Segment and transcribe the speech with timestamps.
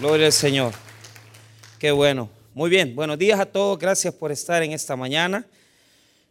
[0.00, 0.74] Gloria al Señor.
[1.78, 2.28] Qué bueno.
[2.52, 2.96] Muy bien.
[2.96, 3.78] Buenos días a todos.
[3.78, 5.46] Gracias por estar en esta mañana.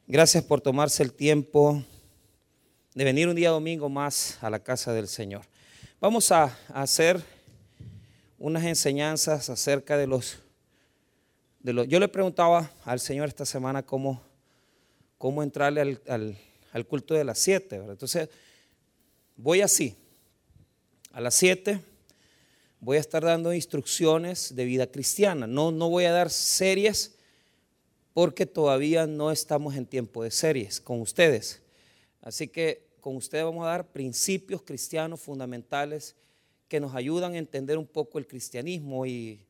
[0.05, 1.81] Gracias por tomarse el tiempo
[2.93, 5.43] de venir un día domingo más a la casa del Señor.
[6.01, 7.23] Vamos a, hacer
[8.37, 10.39] unas enseñanzas acerca de los,
[11.61, 11.87] de los...
[11.87, 14.21] Yo le preguntaba al Señor esta semana cómo,
[15.17, 17.77] cómo entrarle al, culto de las siete.
[17.77, 18.27] Entonces,
[19.37, 19.95] voy así.
[21.13, 21.79] A las siete
[22.83, 25.47] voy a estar dando instrucciones de vida cristiana.
[25.47, 27.15] No, no voy a dar series
[28.13, 31.61] porque todavía no estamos en tiempo de series con ustedes.
[32.21, 36.13] Así que con ustedes vamos a dar principios cristianos fundamentales
[36.67, 39.45] que nos ayudan a entender un poco el cristianismo y,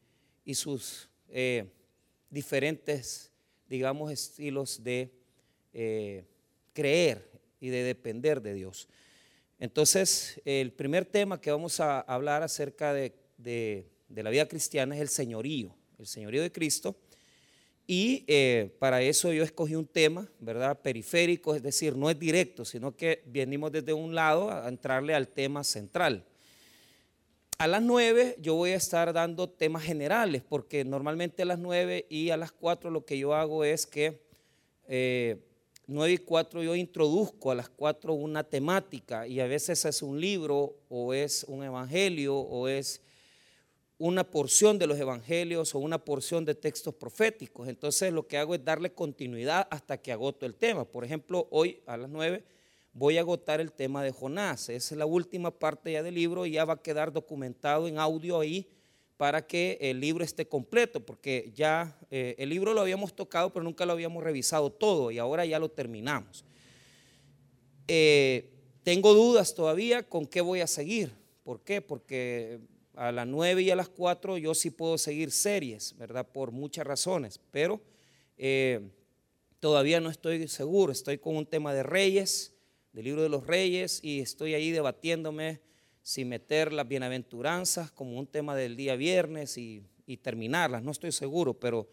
[0.53, 1.65] sus eh,
[2.29, 3.31] diferentes,
[3.67, 5.11] digamos, estilos de
[5.73, 6.23] eh,
[6.71, 7.27] creer
[7.59, 8.87] y de depender de Dios.
[9.57, 15.01] Entonces, el primer tema que vamos a hablar acerca de de, la vida cristiana es
[15.01, 16.95] el señorío, el señorío de Cristo.
[17.85, 20.79] Y eh, para eso yo escogí un tema, ¿verdad?
[20.81, 25.27] Periférico, es decir, no es directo, sino que venimos desde un lado a entrarle al
[25.27, 26.25] tema central.
[27.57, 32.05] A las nueve yo voy a estar dando temas generales, porque normalmente a las nueve
[32.09, 34.21] y a las cuatro lo que yo hago es que
[34.87, 35.37] eh,
[35.87, 40.19] nueve y cuatro yo introduzco a las cuatro una temática y a veces es un
[40.19, 43.01] libro o es un evangelio o es
[43.97, 47.67] una porción de los evangelios o una porción de textos proféticos.
[47.67, 50.85] Entonces lo que hago es darle continuidad hasta que agoto el tema.
[50.85, 52.43] Por ejemplo, hoy a las 9
[52.93, 54.69] voy a agotar el tema de Jonás.
[54.69, 57.97] Esa es la última parte ya del libro y ya va a quedar documentado en
[57.97, 58.67] audio ahí
[59.17, 63.63] para que el libro esté completo, porque ya eh, el libro lo habíamos tocado, pero
[63.63, 66.43] nunca lo habíamos revisado todo y ahora ya lo terminamos.
[67.87, 68.49] Eh,
[68.83, 71.13] tengo dudas todavía con qué voy a seguir.
[71.43, 71.81] ¿Por qué?
[71.81, 72.59] Porque
[72.95, 76.27] a las 9 y a las 4 yo sí puedo seguir series, ¿verdad?
[76.27, 77.81] Por muchas razones, pero
[78.37, 78.81] eh,
[79.59, 80.91] todavía no estoy seguro.
[80.91, 82.53] Estoy con un tema de reyes,
[82.91, 85.61] del libro de los reyes, y estoy ahí debatiéndome
[86.01, 89.83] si meter las bienaventuranzas como un tema del día viernes y,
[90.21, 90.83] terminarlas.
[90.83, 91.89] No estoy seguro, pero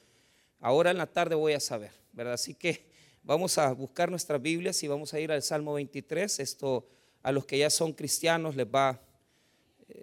[0.59, 2.35] ahora en la tarde voy a saber, ¿verdad?
[2.35, 2.91] Así que
[3.23, 6.41] vamos a buscar nuestras Biblias y vamos a ir al Salmo 23.
[6.41, 6.87] Esto
[7.23, 9.01] a los que ya son cristianos les va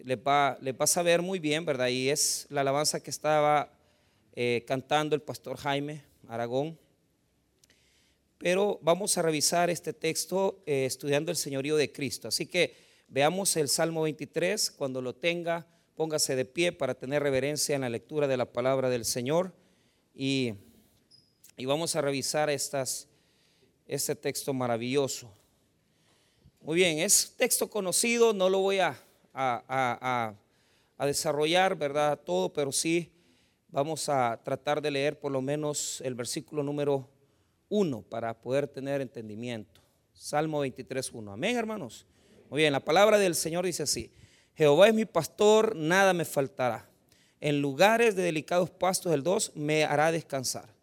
[0.03, 1.88] les va, va a saber muy bien, ¿verdad?
[1.88, 3.72] Y es la alabanza que estaba
[4.34, 6.78] eh, cantando el pastor Jaime Aragón.
[8.38, 12.28] Pero vamos a revisar este texto eh, estudiando el señorío de Cristo.
[12.28, 12.75] Así que
[13.08, 14.72] veamos el Salmo 23.
[14.72, 15.66] Cuando lo tenga,
[15.96, 19.54] póngase de pie para tener reverencia en la lectura de la palabra del Señor.
[20.14, 20.54] Y,
[21.58, 23.08] y vamos a revisar estas,
[23.88, 25.34] este texto maravilloso.
[26.62, 29.02] Muy bien, es texto conocido, no lo voy a
[29.38, 30.36] a,
[31.00, 32.20] desarrollar, ¿verdad?
[32.25, 33.12] Todo, pero sí
[33.70, 37.09] vamos a tratar de leer por lo menos el versículo número
[37.70, 39.81] uno para poder tener entendimiento.
[40.14, 41.31] Salmo 23, 1.
[41.31, 42.06] Amén, hermanos.
[42.50, 44.12] Muy bien, la palabra del Señor dice así:
[44.56, 46.90] Jehová es mi pastor, nada me faltará.
[47.40, 50.74] En lugares de delicados pastos, el 2 me hará descansar.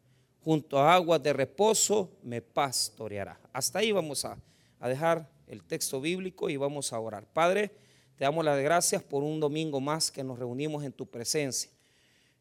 [0.45, 3.41] Junto a aguas de reposo me pastoreará.
[3.53, 4.39] Hasta ahí vamos a
[4.81, 7.27] dejar el texto bíblico y vamos a orar.
[7.27, 7.73] Padre,
[8.17, 11.71] te damos las gracias por un domingo más que nos reunimos en tu presencia.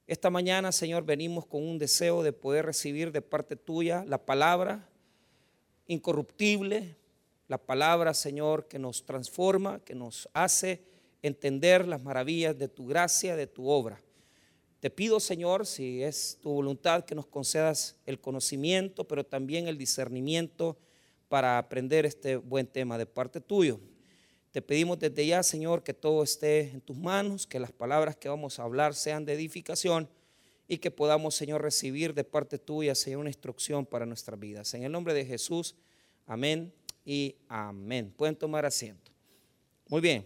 [0.06, 4.88] Esta mañana, Señor, venimos con un deseo de poder recibir de parte tuya la palabra
[5.88, 6.96] incorruptible,
[7.48, 10.84] la palabra, Señor, que nos transforma, que nos hace
[11.22, 14.02] entender las maravillas de tu gracia, de tu obra.
[14.80, 19.78] Te pido, Señor, si es tu voluntad, que nos concedas el conocimiento, pero también el
[19.78, 20.78] discernimiento
[21.30, 23.80] para aprender este buen tema de parte tuyo.
[24.54, 28.30] Te pedimos desde ya, Señor, que todo esté en tus manos, que las palabras que
[28.30, 30.08] vamos a hablar sean de edificación
[30.68, 34.72] y que podamos, Señor, recibir de parte tuya, Señor, una instrucción para nuestras vidas.
[34.76, 35.74] En el nombre de Jesús,
[36.28, 36.72] amén
[37.04, 38.14] y amén.
[38.16, 39.12] Pueden tomar asiento.
[39.88, 40.24] Muy bien.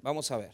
[0.00, 0.52] Vamos a ver.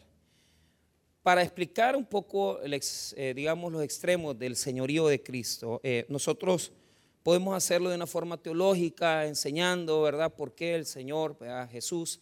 [1.21, 6.73] Para explicar un poco, eh, digamos, los extremos del señorío de Cristo, eh, nosotros
[7.23, 11.37] Podemos hacerlo de una forma teológica, enseñando, ¿verdad?, por qué el Señor,
[11.71, 12.19] Jesús,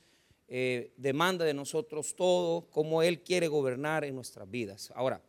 [0.47, 4.91] eh, demanda de nosotros todo, cómo Él quiere gobernar en nuestras vidas.
[4.93, 5.19] Ahora,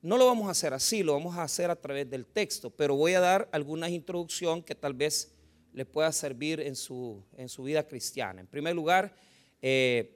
[0.00, 2.94] no lo vamos a hacer así, lo vamos a hacer a través del texto, pero
[2.94, 5.34] voy a dar alguna introducción que tal vez
[5.72, 8.40] le pueda servir en su, en su vida cristiana.
[8.40, 9.12] En primer lugar,
[9.60, 10.14] eh,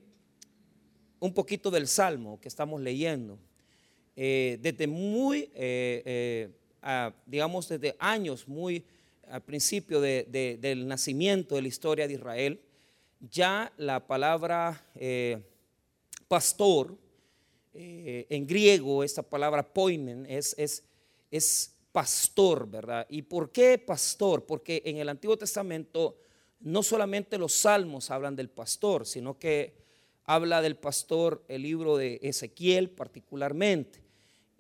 [1.19, 3.41] un poquito del Salmo que estamos leyendo.
[4.15, 5.51] Eh, desde muy
[7.27, 8.85] digamos, desde años muy
[9.29, 12.61] al principio del nacimiento de la historia de Israel,
[13.21, 15.39] ya la palabra eh,
[16.29, 16.97] pastor,
[17.73, 20.85] eh, en griego esta palabra poimen es, es,
[21.31, 23.07] es pastor, ¿verdad?
[23.09, 24.45] ¿Y por qué pastor?
[24.45, 26.19] Porque en el Antiguo Testamento
[26.61, 29.75] no solamente los salmos hablan del pastor, sino que
[30.25, 34.02] habla del pastor el libro de Ezequiel particularmente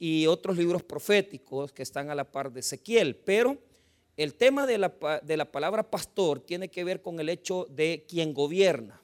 [0.04, 3.14] y otros libros proféticos que están a la par de Ezequiel.
[3.14, 3.56] Pero
[4.16, 8.04] el tema de la, de la palabra pastor tiene que ver con el hecho de
[8.08, 9.00] quien gobierna.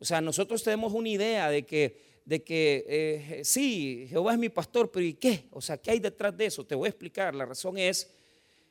[0.00, 4.48] O sea, nosotros tenemos una idea de que de que eh, sí, Jehová es mi
[4.48, 5.46] pastor, pero ¿y qué?
[5.52, 6.66] O sea, ¿qué hay detrás de eso?
[6.66, 7.36] Te voy a explicar.
[7.36, 8.10] La razón es,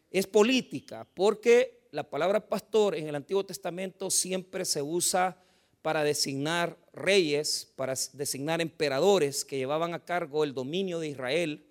[0.10, 5.42] es política, porque la palabra pastor en el Antiguo Testamento siempre se usa
[5.82, 11.66] para designar reyes, para designar emperadores que llevaban a cargo el dominio de Israel.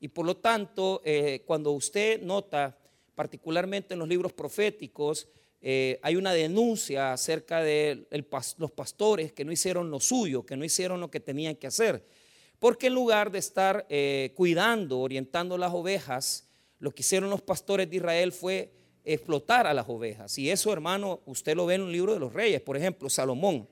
[0.00, 2.78] Y por lo tanto, eh, cuando usted nota,
[3.14, 5.28] particularmente en los libros proféticos,
[5.60, 8.06] eh, hay una denuncia acerca de
[8.58, 12.04] los pastores que no hicieron lo suyo, que no hicieron lo que tenían que hacer.
[12.58, 16.48] Porque en lugar de estar eh, cuidando, orientando las ovejas,
[16.78, 18.72] lo que hicieron los pastores de Israel fue
[19.04, 20.38] explotar a las ovejas.
[20.38, 22.60] Y eso, hermano, usted lo ve en un libro de los reyes.
[22.60, 23.68] Por ejemplo, Salomón.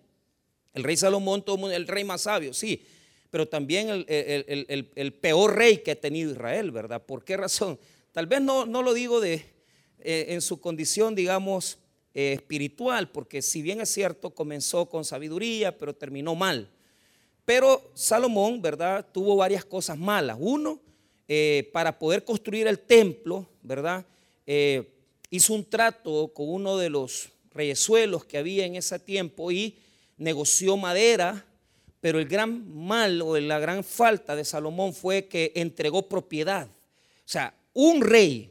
[0.77, 2.85] El rey Salomón, todo el rey más sabio, sí.
[3.31, 7.03] Pero también el, peor rey que ha tenido Israel, ¿verdad?
[7.03, 7.79] ¿Por qué razón?
[8.13, 9.43] Tal vez no, no lo digo de,
[10.01, 11.79] eh, en su condición, digamos,
[12.13, 16.69] eh, espiritual, porque si bien es cierto, comenzó con sabiduría, pero terminó mal.
[17.47, 19.07] Pero Salomón, ¿verdad?
[19.13, 20.37] Tuvo varias cosas malas.
[20.39, 20.79] Uno,
[21.27, 24.05] eh, para poder construir el templo, ¿verdad?
[25.31, 29.77] hizo un trato con uno de los reyesuelos que había en ese tiempo y
[30.17, 31.45] negoció madera,
[32.01, 36.67] pero el gran mal o la gran falta de Salomón fue que entregó propiedad.
[36.67, 38.51] O sea, un rey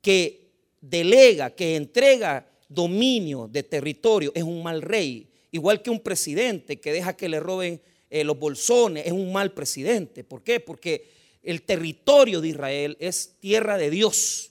[0.00, 0.50] que
[0.80, 5.28] delega, que entrega dominio de territorio, es un mal rey.
[5.50, 9.52] Igual que un presidente que deja que le roben eh, los bolsones, es un mal
[9.52, 10.24] presidente.
[10.24, 10.60] ¿Por qué?
[10.60, 11.08] Porque
[11.42, 14.50] el territorio de Israel es tierra de Dios.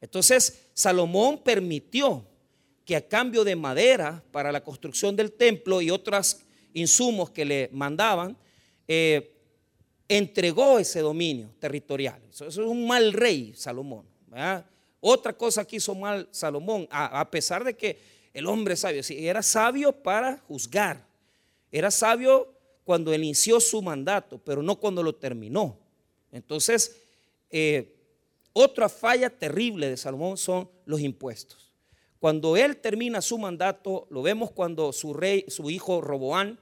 [0.00, 2.24] Entonces, Salomón permitió
[2.90, 6.40] que a cambio de madera para la construcción del templo y otros
[6.74, 8.36] insumos que le mandaban,
[8.88, 9.32] eh,
[10.08, 12.20] entregó ese dominio territorial.
[12.28, 14.06] Eso, es un mal rey, Salomón.
[14.98, 17.96] Otra cosa que hizo mal Salomón, a, pesar de que
[18.34, 21.06] el hombre sabio, sí, era sabio para juzgar,
[21.70, 22.52] era sabio
[22.82, 25.78] cuando inició su mandato, pero no cuando lo terminó.
[26.32, 26.96] Entonces,
[27.50, 27.94] eh,
[28.52, 31.69] otra falla terrible de Salomón son los impuestos.
[32.20, 36.60] Cuando él termina su mandato, lo vemos cuando su rey, su hijo Roboán,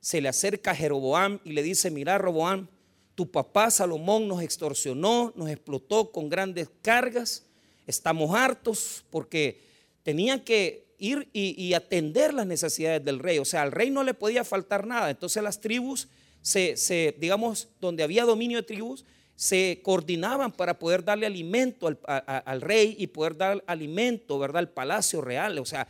[0.00, 2.68] se le acerca a Jeroboam y le dice, mira Roboán,
[3.14, 7.44] tu papá Salomón nos extorsionó, nos explotó con grandes cargas
[7.86, 9.60] Estamos hartos porque
[10.02, 13.38] tenían que ir y, atender las necesidades del rey.
[13.38, 15.10] O sea, al rey no le podía faltar nada.
[15.10, 16.08] Entonces las tribus,
[16.40, 19.04] se, digamos, donde había dominio de tribus,
[19.36, 25.20] se coordinaban para poder darle alimento al, rey y poder dar alimento, ¿verdad?, al palacio
[25.20, 25.58] real.
[25.58, 25.88] O sea,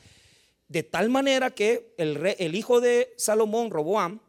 [0.68, 4.20] de tal manera que el, el hijo de Salomón, Roboam,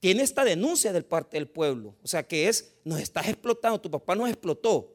[0.00, 1.94] tiene esta denuncia del parte del pueblo.
[2.02, 4.94] O sea, que es, nos estás explotando, tu papá nos explotó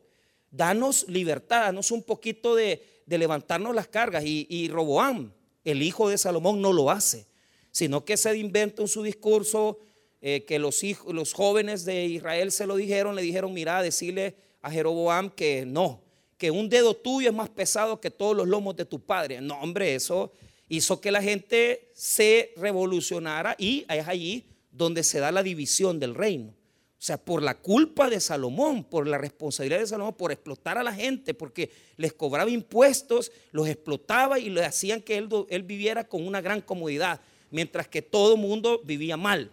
[0.53, 4.23] danos libertad, danos un poquito de, levantarnos las cargas.
[4.23, 5.33] Y, y, Roboam,
[5.65, 7.27] el hijo de Salomón, no lo hace,
[7.71, 9.79] sino que se inventa en su discurso
[10.25, 14.37] eh, que los, hijos, los jóvenes de Israel se lo dijeron, le dijeron, mira, decirle
[14.61, 16.01] a Jeroboam que no,
[16.37, 19.41] que un dedo tuyo es más pesado que todos los lomos de tu padre.
[19.41, 20.31] No, hombre, eso
[20.69, 26.15] hizo que la gente se revolucionara y es allí donde se da la división del
[26.15, 26.51] reino.
[26.51, 30.83] O sea, por la culpa de Salomón, por la responsabilidad de Salomón, por explotar a
[30.83, 36.07] la gente, porque les cobraba impuestos, los explotaba y le hacían que él, él viviera
[36.07, 37.19] con una gran comodidad,
[37.51, 39.51] mientras que todo el mundo vivía mal.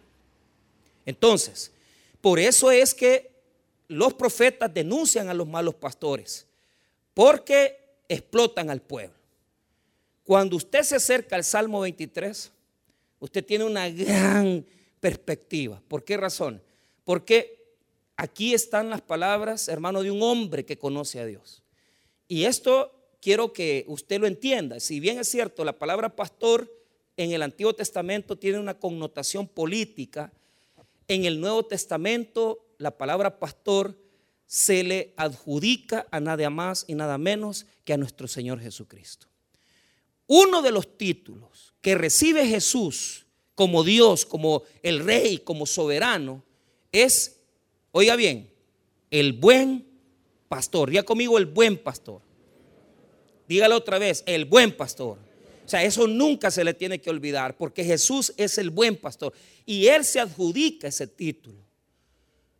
[1.07, 1.73] Entonces,
[2.21, 3.31] por eso es que
[3.89, 6.47] los profetas denuncian a los malos pastores,
[7.15, 7.79] porque
[8.09, 9.15] explotan al pueblo.
[10.25, 12.53] Cuando usted se acerca al Salmo 23,
[13.19, 14.65] usted tiene una gran
[15.01, 15.83] perspectiva.
[15.89, 16.63] ¿Por qué razón?
[17.05, 17.75] Porque
[18.17, 21.63] aquí están las palabras, hermano, de un hombre que conoce a Dios.
[22.29, 24.79] Y esto quiero que usted lo entienda.
[24.79, 26.73] Si bien es cierto, la palabra pastor
[27.17, 30.33] en el Antiguo Testamento tiene una connotación política,
[31.11, 33.99] en el Nuevo Testamento la palabra pastor
[34.47, 39.27] se le adjudica a nada más y nada menos que a nuestro Señor Jesucristo.
[40.29, 43.27] Uno de los títulos que recibe Jesús
[43.57, 46.45] como Dios, como el rey, como soberano,
[46.93, 47.41] es,
[47.91, 48.49] oiga bien,
[49.11, 49.85] el buen
[50.49, 50.91] pastor.
[50.91, 52.23] Diga conmigo el buen pastor.
[53.49, 55.19] Dígalo otra vez, el buen pastor.
[55.71, 59.33] Sea, eso nunca se le tiene que olvidar, porque Jesús es el buen pastor
[59.65, 61.65] y Él se adjudica ese título.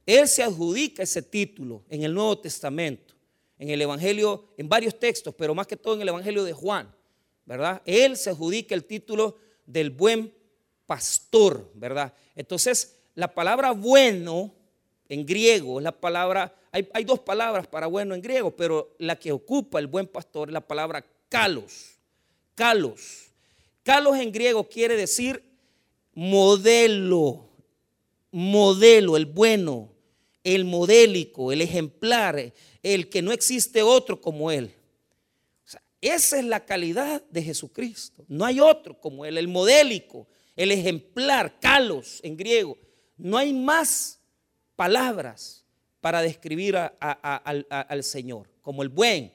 [0.07, 3.15] Él se adjudica ese título en el Nuevo Testamento,
[3.59, 6.95] en el Evangelio, en varios textos, pero más que todo en el Evangelio de Juan,
[7.47, 7.83] ¿verdad?
[7.85, 10.33] Él se adjudica el título del buen
[10.87, 12.15] pastor, ¿verdad?
[12.37, 14.55] Entonces, la palabra bueno
[15.09, 19.17] en griego es la palabra, hay, hay, dos palabras para bueno en griego, pero la
[19.17, 21.99] que ocupa el buen pastor es la palabra kalos,
[22.61, 23.33] kalos.
[23.83, 25.43] Kalos en griego quiere decir
[26.13, 27.49] modelo,
[28.31, 29.91] modelo, el bueno,
[30.45, 32.53] el modélico, el ejemplar,
[32.83, 34.75] el que no existe otro como Él.
[36.03, 38.27] esa es la calidad de Jesucristo.
[38.29, 42.77] No hay otro como Él, el modélico, el ejemplar, kalos en griego.
[43.17, 44.21] No hay más
[44.77, 45.65] palabras
[46.03, 49.33] para describir al Señor como el buen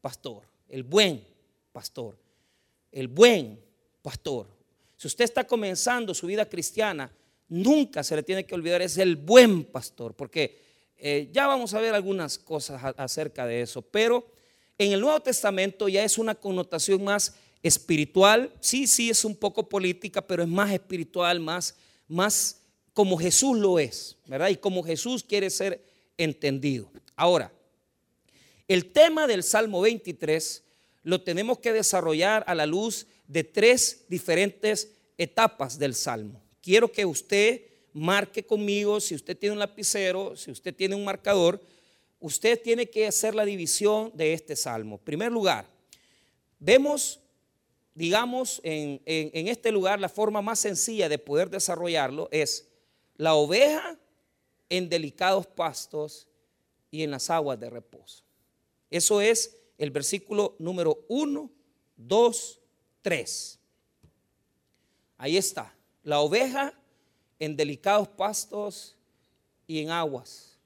[0.00, 1.26] pastor, el buen
[1.72, 2.19] pastor,
[2.92, 3.60] el buen
[4.02, 4.46] pastor.
[4.96, 7.10] Si usted está comenzando su vida cristiana,
[7.48, 10.60] nunca se le tiene que olvidar, es el buen pastor, porque
[10.96, 14.30] eh, ya vamos a ver algunas cosas acerca de eso, pero
[14.78, 19.68] en el Nuevo Testamento ya es una connotación más espiritual, sí, sí es un poco
[19.68, 21.76] política, pero es más espiritual, más,
[22.08, 24.48] más como Jesús lo es, ¿verdad?
[24.48, 25.84] Y como Jesús quiere ser
[26.16, 26.90] entendido.
[27.16, 27.52] Ahora,
[28.68, 30.62] el tema del Salmo 23
[31.02, 37.04] lo tenemos que desarrollar a la luz de tres diferentes etapas del Salmo quiero que
[37.04, 41.60] usted marque conmigo, si usted tiene un lapicero, si usted tiene un marcador,
[42.20, 44.96] usted tiene que hacer la división de este salmo.
[44.96, 45.66] En primer lugar,
[46.58, 47.20] vemos,
[47.94, 52.68] digamos, en, en este lugar la forma más sencilla de poder desarrollarlo es
[53.16, 53.98] la oveja
[54.68, 56.28] en delicados pastos
[56.90, 58.22] y en las aguas de reposo.
[58.90, 61.50] Eso es el versículo número 1,
[61.96, 62.60] 2,
[63.00, 63.58] 3.
[65.16, 66.74] Ahí está la oveja
[67.38, 68.94] en delicados pastos
[69.66, 70.58] y en aguas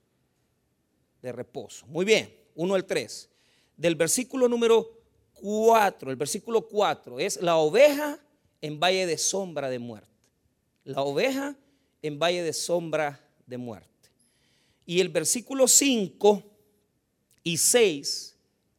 [1.23, 1.87] de reposo.
[1.87, 3.31] Muy bien, 1 al 3.
[3.77, 5.01] Del versículo número
[5.35, 8.19] 4, el versículo 4 es la oveja
[8.61, 10.09] en valle de sombra de muerte.
[10.83, 11.57] La oveja
[12.03, 14.11] en valle de sombra de muerte.
[14.85, 16.43] Y el versículo 5
[17.45, 18.34] y 6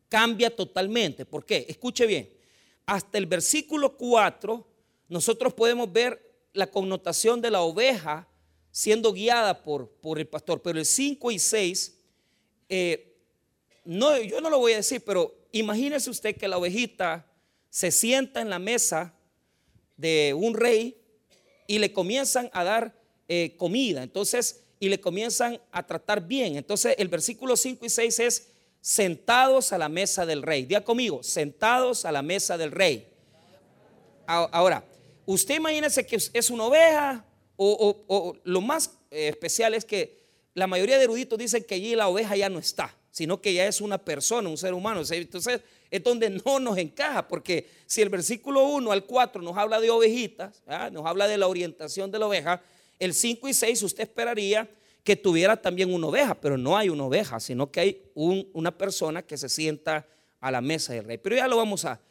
[0.10, 1.26] cambia totalmente.
[1.26, 1.66] ¿Por qué?
[1.68, 2.30] Escuche bien.
[2.86, 4.68] Hasta el versículo 4
[5.08, 6.22] nosotros podemos ver
[6.54, 8.28] la connotación de la oveja
[8.72, 10.62] siendo guiada por, por el pastor.
[10.62, 11.98] Pero el 5 y 6,
[12.70, 13.16] eh,
[13.84, 17.32] no, yo no lo voy a decir, pero imagínese usted que la ovejita
[17.70, 19.14] se sienta en la mesa
[19.98, 20.98] de un rey
[21.68, 24.04] y le comienzan a dar eh, comida.
[24.04, 26.56] Entonces, y le comienzan a tratar bien.
[26.56, 28.52] Entonces, el versículo 5 y 6 es
[28.86, 30.64] sentados a la mesa del rey.
[30.64, 33.08] Diga conmigo, sentados a la mesa del rey.
[34.28, 34.86] Ahora,
[35.26, 37.26] usted imagínese que es una oveja
[37.56, 40.24] o, lo más eh, especial es que
[40.54, 43.66] la mayoría de eruditos dicen que allí la oveja ya no está, sino que ya
[43.66, 45.02] es una persona, un ser humano.
[45.10, 49.80] Entonces es donde no nos encaja, porque si el versículo 1 al 4 nos habla
[49.80, 50.62] de ovejitas,
[50.92, 52.62] nos habla de la orientación de la oveja,
[53.00, 54.70] el 5 y 6 usted esperaría
[55.06, 59.22] que tuviera también una oveja, pero no hay una oveja, sino que hay una persona
[59.22, 60.06] que se sienta
[60.42, 61.20] a la mesa del rey.
[61.20, 62.02] Pero ya lo vamos a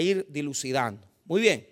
[0.00, 1.06] ir dilucidando.
[1.24, 1.66] Muy bien.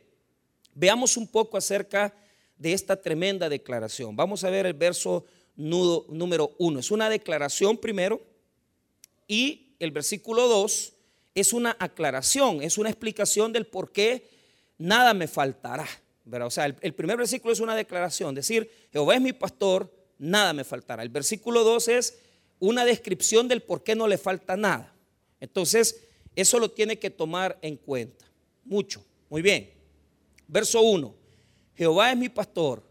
[0.75, 2.13] Veamos un poco acerca
[2.59, 4.17] de esta tremenda declaración.
[4.17, 5.25] Vamos a ver el verso
[5.55, 6.81] nudo, número uno.
[6.81, 8.21] Es una declaración primero
[9.29, 10.95] y el versículo 2
[11.37, 14.29] es una aclaración, es una explicación del por qué
[14.79, 15.87] nada me faltará.
[16.45, 20.53] O sea, el, el, primer versículo es una declaración, decir, Jehová es mi pastor, nada
[20.53, 21.03] me faltará.
[21.03, 22.19] El versículo 2 es
[22.61, 24.95] una descripción del por qué no le falta nada.
[25.41, 26.05] Entonces,
[26.37, 28.25] eso lo tiene que tomar en cuenta.
[28.65, 29.05] Mucho.
[29.29, 29.71] Muy bien.
[30.47, 31.13] Verso 1.
[31.75, 32.83] Jehová es mi pastor,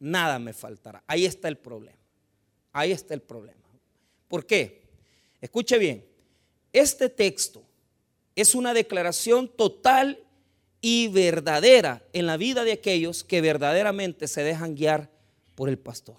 [0.00, 1.04] nada me faltará.
[1.06, 1.98] Ahí está el problema.
[2.72, 3.60] Ahí está el problema.
[4.26, 4.82] ¿Por qué?
[5.40, 6.04] Escuche bien.
[6.72, 7.62] Este texto
[8.34, 10.18] es una declaración total
[10.80, 15.08] y verdadera en la vida de aquellos que verdaderamente se dejan guiar
[15.54, 16.16] por el pastor.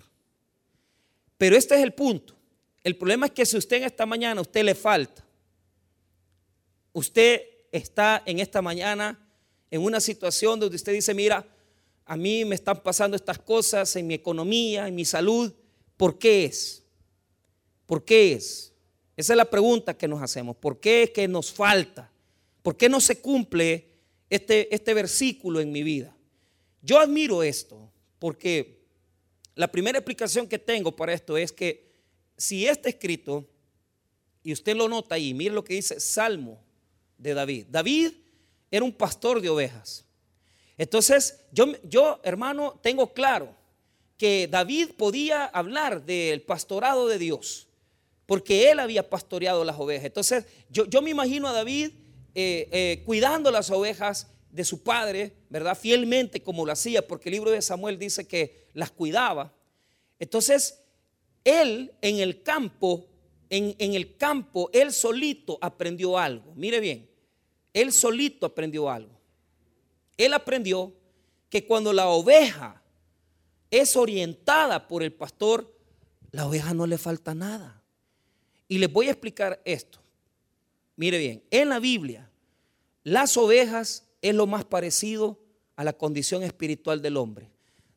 [1.38, 2.36] Pero este es el punto.
[2.84, 5.26] El problema es que si usted en esta mañana, usted le falta,
[6.94, 9.20] usted está en esta mañana
[9.72, 11.46] en una situación donde usted dice, mira,
[12.06, 15.52] a mí me están pasando estas cosas en mi economía, en mi salud,
[15.98, 16.84] ¿por qué es?
[17.86, 18.72] ¿Por qué es?
[19.18, 20.56] Esa es la pregunta que nos hacemos.
[20.58, 22.12] ¿Por qué es que nos falta?
[22.62, 23.88] ¿Por qué no se cumple
[24.30, 26.16] este, este versículo en mi vida?
[26.82, 28.85] Yo admiro esto porque
[29.56, 31.92] la primera explicación que tengo para esto es que
[32.38, 33.48] si está escrito,
[34.44, 36.62] y usted lo nota ahí, mire lo que dice Salmo
[37.18, 37.66] de David.
[37.70, 38.12] David
[38.70, 40.06] era un pastor de ovejas.
[40.78, 43.56] Entonces, yo, yo, hermano, tengo claro
[44.18, 47.68] que David podía hablar del pastorado de Dios,
[48.26, 50.06] porque él había pastoreado las ovejas.
[50.06, 51.92] Entonces, yo, yo me imagino a David
[52.34, 55.78] eh, eh, cuidando las ovejas de su padre, ¿verdad?
[55.78, 59.54] Fielmente como lo hacía, porque el libro de Samuel dice que las cuidaba.
[60.18, 60.82] Entonces,
[61.44, 63.06] él en el campo,
[63.50, 66.54] en, en el campo, él solito aprendió algo.
[66.56, 67.10] Mire bien,
[67.74, 69.20] él solito aprendió algo.
[70.16, 70.94] Él aprendió
[71.50, 72.82] que cuando la oveja
[73.70, 75.78] es orientada por el pastor,
[76.32, 77.84] la oveja no le falta nada.
[78.70, 80.00] Y les voy a explicar esto.
[80.96, 82.32] Mire bien, en la Biblia,
[83.04, 85.40] las ovejas es lo más parecido
[85.76, 87.52] a la condición espiritual del hombre.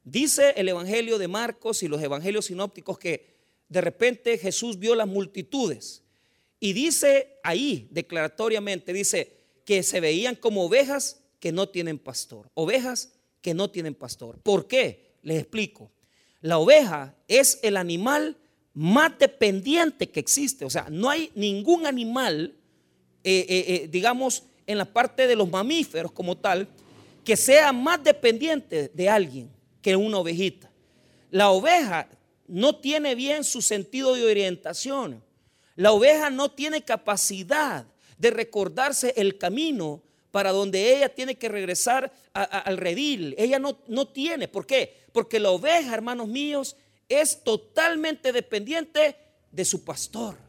[0.05, 5.09] Dice el Evangelio de Marcos y los Evangelios sinópticos que de repente Jesús vio las
[5.09, 6.03] multitudes
[6.61, 13.15] y dice ahí declaratoriamente, dice que se veían como ovejas que no tienen pastor, ovejas
[13.41, 14.39] que no tienen pastor.
[14.43, 15.15] ¿Por qué?
[15.23, 15.91] Les explico.
[16.43, 18.37] La oveja es el animal
[18.75, 20.67] más dependiente que existe.
[20.67, 22.55] O sea, no hay ningún animal,
[23.25, 26.69] eh, eh, eh, digamos, en la parte de los mamíferos como tal,
[27.25, 29.51] que sea más dependiente de alguien
[29.83, 30.71] que una ovejita.
[31.31, 32.09] La oveja
[32.47, 35.25] no tiene bien su sentido de orientación.
[35.75, 37.87] La oveja no tiene capacidad
[38.19, 43.35] de recordarse el camino para donde ella tiene que regresar al redil.
[43.39, 44.49] Ella no, no tiene.
[44.49, 44.95] ¿Por qué?
[45.13, 46.77] Porque la oveja, hermanos míos,
[47.09, 49.17] es totalmente dependiente
[49.51, 50.48] de su pastor.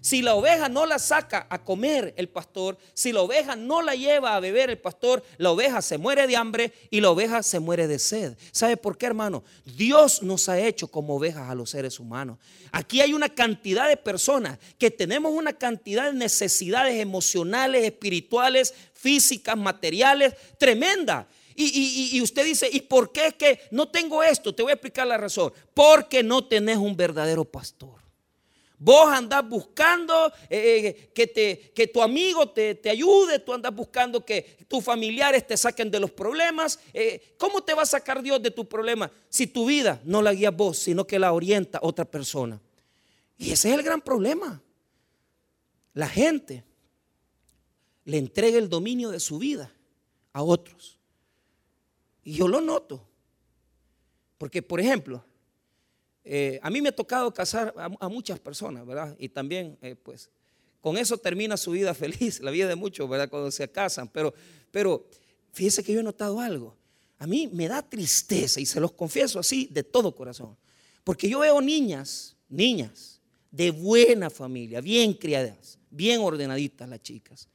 [0.00, 3.94] Si la oveja no la saca a comer el pastor, si la oveja no la
[3.94, 7.60] lleva a beber el pastor, la oveja se muere de hambre y la oveja se
[7.60, 8.36] muere de sed.
[8.50, 9.44] ¿Sabe por qué, hermano?
[9.76, 12.38] Dios nos ha hecho como ovejas a los seres humanos.
[12.72, 19.56] Aquí hay una cantidad de personas que tenemos una cantidad de necesidades emocionales, espirituales, físicas,
[19.56, 21.28] materiales, tremenda.
[21.54, 24.54] Y, y, usted dice, ¿y por qué es que no tengo esto?
[24.54, 25.52] Te voy a explicar la razón.
[25.74, 27.99] Porque no tenés un verdadero pastor.
[28.82, 34.24] Vos andás buscando eh, eh, que, te, que, tu amigo te, ayude, tú andas buscando
[34.24, 36.80] que tus familiares te saquen de los problemas.
[36.94, 40.32] Eh, ¿Cómo te va a sacar Dios de tu problema si tu vida no la
[40.32, 42.58] guía vos, sino que la orienta otra persona?
[43.36, 44.62] Y ese es el gran problema.
[45.92, 46.64] La gente
[48.06, 49.70] le entrega el dominio de su vida
[50.32, 50.98] a otros.
[52.24, 53.06] Y yo lo noto.
[54.38, 55.22] Porque, por ejemplo,
[56.24, 59.16] eh, a mí me ha tocado casar a, muchas personas, ¿verdad?
[59.18, 60.30] Y también, eh, pues,
[60.80, 63.28] con eso termina su vida feliz, la vida de muchos, ¿verdad?
[63.28, 64.08] Cuando se casan.
[64.08, 64.34] Pero,
[64.70, 65.06] pero
[65.52, 66.76] fíjese que yo he notado algo.
[67.18, 70.56] A mí me da tristeza, y se los confieso así de todo corazón.
[71.04, 77.48] Porque yo veo niñas, niñas, de buena familia, bien criadas, bien ordenaditas las chicas.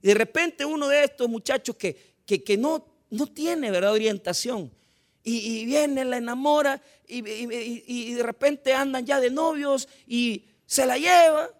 [0.00, 3.92] Y de repente uno de estos muchachos que, que, no, no tiene ¿verdad?
[3.92, 4.72] orientación,
[5.24, 11.50] y, viene, la enamora y, de repente andan ya de novios y se la lleva.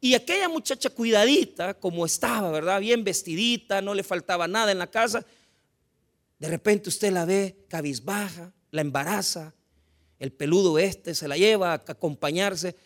[0.00, 2.80] Y aquella muchacha cuidadita, como estaba, ¿verdad?
[2.80, 5.24] Bien vestidita, no le faltaba nada en la casa.
[6.38, 9.54] De repente usted la ve cabizbaja, la embaraza,
[10.20, 12.76] el peludo este se la lleva a acompañarse.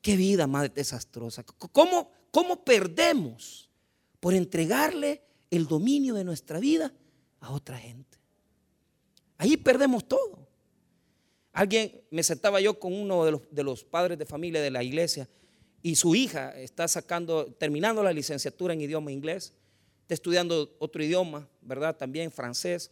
[0.00, 1.44] Qué vida más desastrosa.
[1.44, 3.70] ¿Cómo, cómo perdemos
[4.18, 6.92] por entregarle el dominio de nuestra vida
[7.38, 8.11] a otra gente?
[9.38, 10.42] Ahí perdemos todo.
[11.52, 15.28] Alguien, me sentaba yo con uno de los, padres de familia de la iglesia
[15.82, 19.52] y su hija está sacando, terminando la licenciatura en idioma inglés,
[20.02, 21.96] está estudiando otro idioma, ¿verdad?
[21.96, 22.90] También francés.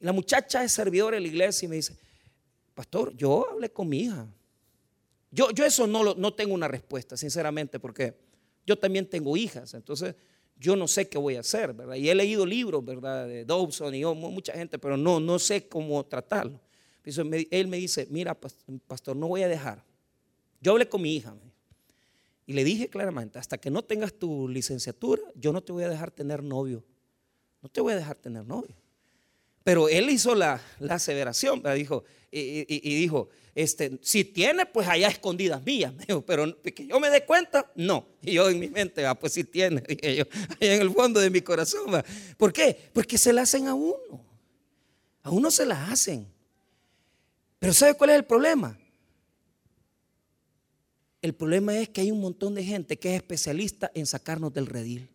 [0.00, 1.96] Y la muchacha es servidora de la iglesia y me dice,
[2.74, 4.26] pastor, yo hablé con mi hija.
[5.30, 8.14] Yo, yo eso no, no tengo una respuesta, sinceramente, porque
[8.66, 9.74] yo también tengo hijas.
[9.74, 10.16] Entonces,
[10.60, 11.94] yo no sé qué voy a hacer, ¿verdad?
[11.96, 13.26] Y he leído libros, ¿verdad?
[13.26, 16.60] De Dobson y mucha gente, pero no, no sé cómo tratarlo.
[17.02, 18.38] él me dice, mira,
[18.86, 19.82] pastor, no voy a dejar.
[20.60, 21.34] Yo hablé con mi hija
[22.46, 25.88] y le dije claramente, hasta que no tengas tu licenciatura, yo no te voy a
[25.88, 26.84] dejar tener novio.
[27.62, 28.76] No te voy a dejar tener novio.
[29.62, 35.64] Pero él hizo la, la aseveración, dijo, y, dijo, este, si tiene, pues allá escondidas
[35.64, 35.92] mías,
[36.26, 38.06] pero que yo me dé cuenta, no.
[38.22, 39.82] Y yo en mi mente, ah, pues si tiene,
[40.16, 40.24] yo,
[40.60, 42.02] allá en el fondo de mi corazón.
[42.36, 42.90] ¿Por qué?
[42.92, 44.24] Porque se la hacen a uno.
[45.22, 46.26] A uno se la hacen.
[47.58, 48.78] Pero ¿sabe cuál es el problema?
[51.20, 54.66] El problema es que hay un montón de gente que es especialista en sacarnos del
[54.66, 55.10] redil.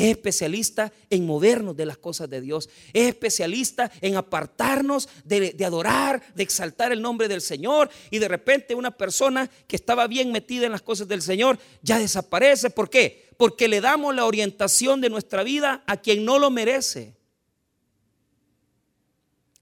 [0.00, 2.70] Es especialista en movernos de las cosas de Dios.
[2.94, 7.90] Es especialista en apartarnos de, adorar, de exaltar el nombre del Señor.
[8.10, 11.98] Y de repente una persona que estaba bien metida en las cosas del Señor ya
[11.98, 12.70] desaparece.
[12.70, 13.28] ¿Por qué?
[13.36, 17.14] Porque le damos la orientación de nuestra vida a quien no lo merece.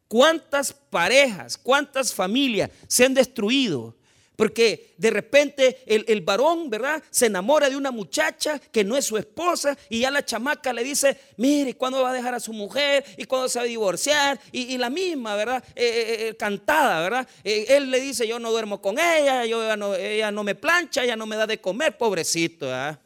[0.07, 3.98] ¿Cuántas parejas, cuántas familias se han destruido
[4.39, 7.03] porque de repente el, varón, ¿verdad?
[7.11, 10.85] Se enamora de una muchacha que no es su esposa y ya la chamaca le
[10.85, 13.05] dice, mire, ¿cuándo va a dejar a su mujer?
[13.17, 14.39] ¿Y cuándo se va a divorciar?
[14.53, 15.65] Y, la misma, ¿verdad?
[15.75, 17.29] Eh, eh, eh, cantada, ¿verdad?
[17.43, 21.17] él le dice, yo no duermo con ella, yo, no, ella no me plancha, ella
[21.17, 23.01] no me da de comer, pobrecito, ¿verdad?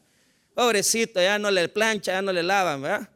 [0.52, 3.08] Pobrecito, ya no le plancha, ya no le lavan, ¿verdad?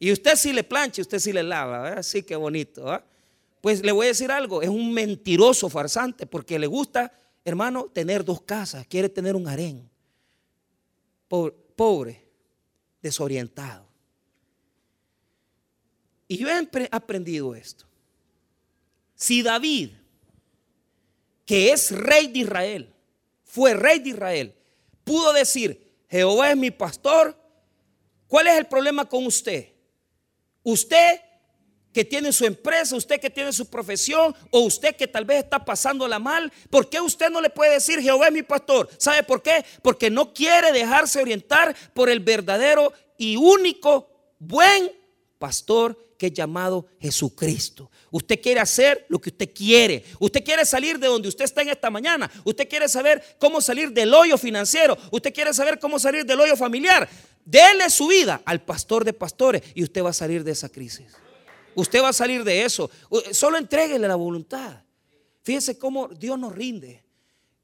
[0.00, 2.02] Y usted sí le plancha, usted sí le lava, ¿verdad?
[2.02, 3.04] Sí, qué bonito, ¿verdad?
[3.60, 7.12] Pues le voy a decir algo, es un mentiroso farsante porque le gusta
[7.44, 9.88] hermano, tener dos casas, quiere tener un harén.
[11.28, 12.24] Pobre,
[13.00, 13.86] desorientado.
[16.28, 17.84] Y yo he aprendido esto.
[19.14, 19.90] Si David,
[21.44, 22.94] que es rey de Israel,
[23.44, 24.54] fue rey de Israel,
[25.04, 27.36] pudo decir, Jehová es mi pastor,
[28.26, 29.72] ¿cuál es el problema con usted?
[30.62, 31.20] Usted
[31.92, 35.64] que tiene su empresa, usted que tiene su profesión, o usted que tal vez está
[35.64, 38.88] pasándola mal, ¿por qué usted no le puede decir Jehová es mi pastor?
[38.98, 39.64] ¿Sabe por qué?
[39.82, 44.92] Porque no quiere dejarse orientar por el verdadero y único buen
[45.38, 47.90] pastor que es llamado Jesucristo.
[48.12, 50.04] Usted quiere hacer lo que usted quiere.
[50.20, 52.30] Usted quiere salir de donde usted está en esta mañana.
[52.44, 54.96] Usted quiere saber cómo salir del hoyo financiero.
[55.10, 57.08] Usted quiere saber cómo salir del hoyo familiar.
[57.44, 61.06] Dele su vida al pastor de pastores y usted va a salir de esa crisis.
[61.74, 62.90] Usted va a salir de eso.
[63.32, 64.82] Solo entréguele la voluntad.
[65.42, 67.02] Fíjese cómo Dios nos rinde.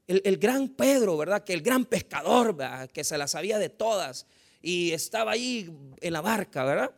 [0.07, 1.43] El, gran Pedro, ¿verdad?
[1.43, 2.57] Que el gran pescador,
[2.91, 4.25] que se la sabía de todas
[4.61, 6.91] y estaba ahí en la barca, ¿verdad?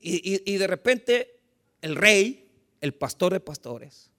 [0.00, 1.40] Y, de repente
[1.82, 2.48] el rey,
[2.80, 4.12] el pastor de pastores,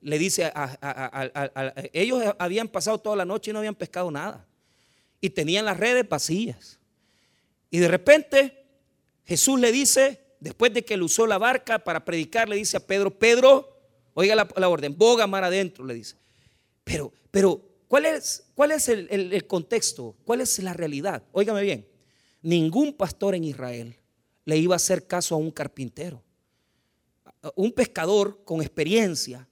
[0.00, 4.46] le dice a, ellos habían pasado toda la noche y no habían pescado nada.
[5.20, 6.80] Y tenían las redes vacías.
[7.70, 8.66] Y de repente
[9.24, 12.80] Jesús le dice, después de que él usó la barca para predicar, le dice a
[12.86, 13.66] Pedro, Pedro,
[14.12, 16.16] oiga la, orden, boga mar adentro, le dice.
[16.84, 20.14] Pero, pero, ¿cuál es, cuál es el, el contexto?
[20.26, 21.22] ¿Cuál es la realidad?
[21.32, 21.88] Óigame bien,
[22.42, 23.96] ningún pastor en Israel
[24.44, 26.22] le iba a hacer caso a un carpintero.
[27.54, 29.48] Un pescador con experiencia,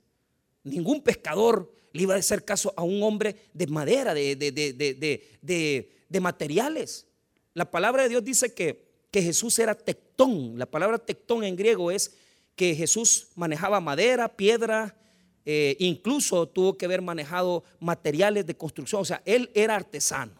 [0.63, 5.91] ningún pescador le iba a hacer caso a un hombre de madera, de, de, de,
[6.07, 7.07] de materiales.
[7.55, 10.59] La palabra de Dios dice que que Jesús era tectón.
[10.59, 12.17] La palabra tectón en griego es
[12.57, 14.97] que Jesús manejaba madera, piedra,
[15.45, 19.03] eh, incluso tuvo que haber manejado materiales de construcción.
[19.03, 20.33] O sea, él era artesano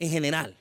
[0.00, 0.58] en general.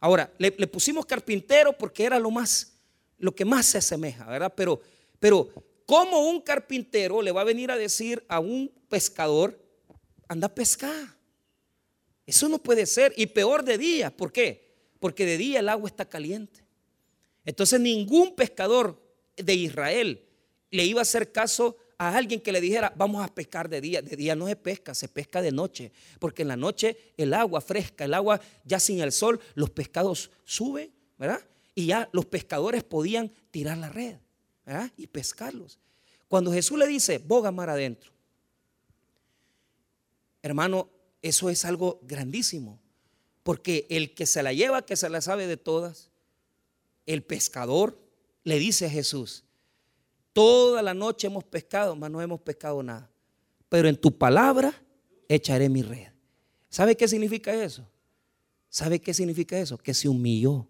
[0.00, 2.72] Ahora, le, pusimos carpintero porque era lo más,
[3.18, 4.52] lo que más se asemeja, ¿verdad?
[4.56, 4.80] Pero,
[5.20, 5.48] pero,
[5.86, 9.56] ¿cómo un carpintero le va a venir a decir a un pescador,
[10.26, 11.16] anda a pescar?
[12.26, 13.12] Eso no puede ser.
[13.16, 14.67] Y peor de día, ¿por qué?
[15.00, 16.64] Porque de día el agua está caliente.
[17.44, 19.02] Entonces ningún pescador
[19.36, 20.24] de Israel
[20.70, 24.00] le iba a hacer caso a alguien que le dijera, vamos a pescar de día.
[24.00, 27.60] De día no se pesca, se pesca de noche, porque en la noche el agua
[27.60, 31.40] fresca, el agua ya sin el sol, los pescados suben, ¿verdad?
[31.74, 34.16] Y ya los pescadores podían tirar la red,
[34.64, 34.92] ¿verdad?
[34.96, 35.78] Y pescarlos.
[36.28, 38.12] Cuando Jesús le dice, boga mar adentro,
[40.42, 40.88] hermano,
[41.20, 42.78] eso es algo grandísimo.
[43.48, 46.10] Porque el que se la lleva, que se la sabe de todas,
[47.06, 47.98] el pescador
[48.44, 49.42] le dice a Jesús,
[50.34, 53.10] toda la noche hemos pescado, mas no hemos pescado nada.
[53.70, 54.74] Pero en tu palabra
[55.30, 56.08] echaré mi red.
[56.68, 57.88] ¿Sabe qué significa eso?
[58.68, 59.78] ¿Sabe qué significa eso?
[59.78, 60.68] Que se humilló.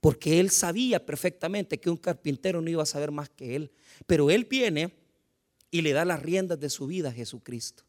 [0.00, 3.72] Porque él sabía perfectamente que un carpintero no iba a saber más que él.
[4.06, 4.94] Pero él viene
[5.70, 7.84] y le da las riendas de su vida a Jesucristo.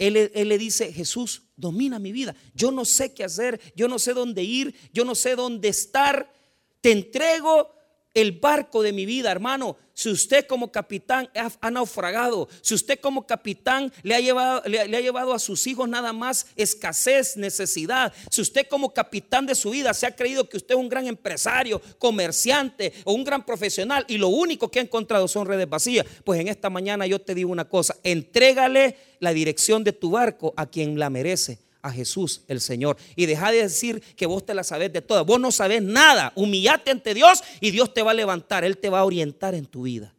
[0.00, 2.34] Él, le dice, Jesús, domina mi vida.
[2.54, 6.32] Yo no sé qué hacer, yo no sé dónde ir, yo no sé dónde estar.
[6.80, 7.79] Te entrego
[8.14, 9.76] el barco de mi vida, hermano.
[9.92, 11.28] Si usted como capitán
[11.60, 15.88] ha, naufragado, si usted como capitán le ha, llevado, le, ha llevado a sus hijos
[15.88, 20.56] nada más escasez, necesidad, si usted como capitán de su vida se ha creído que
[20.56, 24.82] usted es un gran empresario, comerciante o un gran profesional y lo único que ha
[24.82, 29.34] encontrado son redes vacías, pues en esta mañana yo te digo una cosa, entrégale la
[29.34, 32.96] dirección de tu barco a quien la merece a Jesús el Señor.
[33.16, 35.24] Y deja de decir que vos te la sabes de todas.
[35.24, 36.32] Vos no sabes nada.
[36.36, 38.64] Humillate ante Dios y Dios te va a levantar.
[38.64, 40.14] Él te va a orientar en tu vida.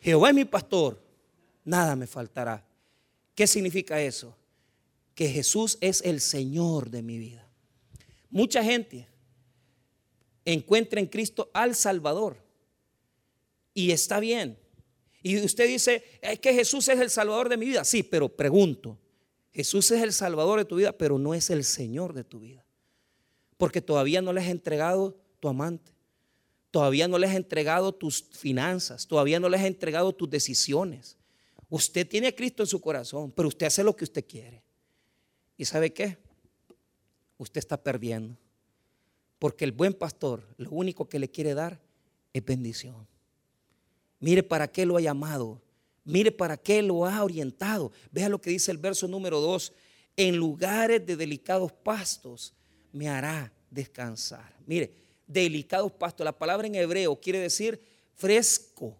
[0.00, 1.02] Jehová es mi pastor.
[1.64, 2.64] Nada me faltará.
[3.34, 4.36] ¿Qué significa eso?
[5.14, 7.48] Que Jesús es el Señor de mi vida.
[8.30, 9.08] Mucha gente
[10.44, 12.36] encuentra en Cristo al Salvador.
[13.72, 14.58] Y está bien.
[15.22, 17.82] Y usted dice, es que Jesús es el Salvador de mi vida.
[17.84, 18.98] Sí, pero pregunto,
[19.54, 22.64] Jesús es el Salvador de tu vida, pero no es el Señor de tu vida.
[23.56, 25.92] Porque todavía no le has entregado tu amante.
[26.72, 29.06] Todavía no le has entregado tus finanzas.
[29.06, 31.16] Todavía no le has entregado tus decisiones.
[31.68, 34.64] Usted tiene a Cristo en su corazón, pero usted hace lo que usted quiere.
[35.56, 36.18] ¿Y sabe qué?
[37.38, 38.36] Usted está perdiendo.
[39.38, 41.80] Porque el buen pastor lo único que le quiere dar
[42.32, 43.06] es bendición.
[44.18, 45.62] Mire para qué lo ha llamado.
[46.04, 47.90] Mire para qué lo ha orientado.
[48.10, 49.72] Vea lo que dice el verso número 2.
[50.16, 52.52] En lugares de delicados pastos
[52.92, 54.54] me hará descansar.
[54.66, 54.94] Mire,
[55.26, 56.24] delicados pastos.
[56.24, 57.80] La palabra en hebreo quiere decir
[58.14, 58.96] fresco,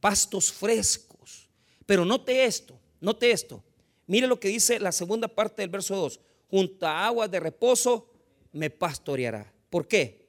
[0.00, 1.48] pastos frescos.
[1.86, 3.62] Pero note esto, note esto.
[4.06, 6.20] Mire lo que dice la segunda parte del verso 2.
[6.50, 8.10] Junto a aguas de reposo
[8.52, 9.52] me pastoreará.
[9.70, 10.24] ¿Por qué?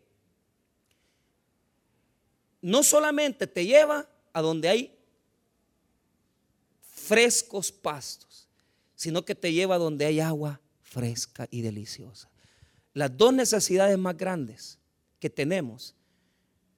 [2.61, 4.94] No solamente te lleva a donde hay
[7.05, 8.47] frescos pastos,
[8.95, 12.29] sino que te lleva donde hay agua fresca y deliciosa.
[12.93, 14.79] Las dos necesidades más grandes
[15.19, 15.93] que tenemos,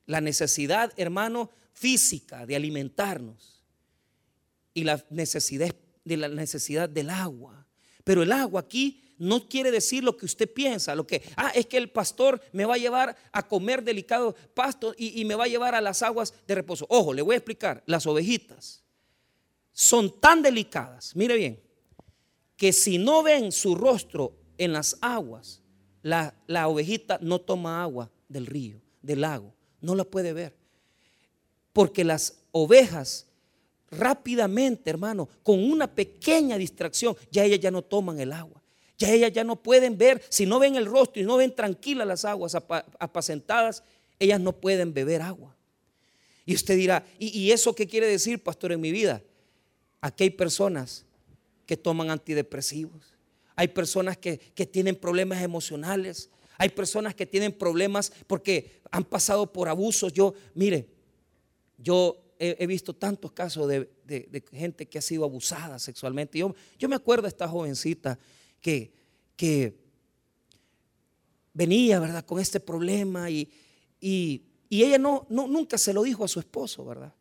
[0.05, 3.63] la necesidad, hermano, física de alimentarnos
[4.73, 7.65] y la necesidad, de la necesidad del agua.
[8.03, 11.67] Pero el agua aquí no quiere decir lo que usted piensa, lo que, ah, es
[11.67, 15.45] que el pastor me va a llevar a comer delicado pasto y, y me va
[15.45, 16.85] a llevar a las aguas de reposo.
[16.89, 18.83] Ojo, le voy a explicar, las ovejitas
[19.79, 21.59] son tan delicadas, mire bien,
[22.55, 25.61] que si no ven su rostro en las aguas,
[26.01, 30.55] la, la ovejita no toma agua del río, del lago, no la puede ver.
[31.73, 33.27] Porque las ovejas
[33.91, 38.63] rápidamente, hermano, con una pequeña distracción, ya ellas ya no toman el agua.
[38.97, 42.07] Ya ellas ya no pueden ver, si no ven el rostro y no ven tranquilas
[42.07, 43.83] las aguas apacentadas,
[44.17, 45.55] ellas no pueden beber agua.
[46.47, 49.21] Y usted dirá, ¿y, eso qué quiere decir, pastor, en mi vida?
[50.01, 51.05] Aquí hay personas
[51.65, 53.13] que toman antidepresivos,
[53.55, 54.37] hay personas que,
[54.71, 60.13] tienen problemas emocionales, hay personas que tienen problemas porque han pasado por abusos.
[60.13, 60.87] Yo, mire,
[61.77, 66.37] yo he, visto tantos casos de, gente que ha sido abusada sexualmente.
[66.37, 68.19] Yo, yo me acuerdo de esta jovencita
[68.61, 68.91] que,
[69.35, 69.75] que
[71.53, 73.51] venía, ¿verdad?, con este problema y,
[73.99, 77.13] y, ella no, no, nunca se lo dijo a su esposo, ¿verdad?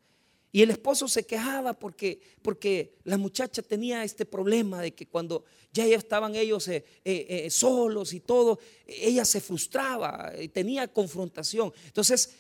[0.57, 5.45] Y el esposo se quejaba porque, porque la muchacha tenía este problema de que cuando
[5.71, 11.75] ya estaban ellos eh, eh, eh, solos y todo, ella se frustraba y tenía confrontación.
[11.85, 12.37] Entonces,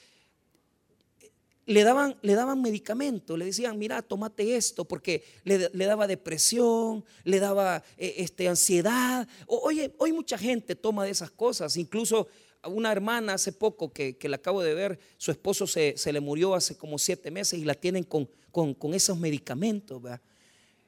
[1.66, 7.38] le daban, le daban medicamento, le decían, mira, tómate esto, porque le, daba depresión, le
[7.38, 9.28] daba este, ansiedad.
[9.46, 12.28] oye, hoy mucha gente toma de esas cosas, incluso
[12.68, 16.54] una hermana hace poco que, que la acabo de ver, su esposo se, le murió
[16.54, 20.02] hace como siete meses y la tienen con, con, esos medicamentos.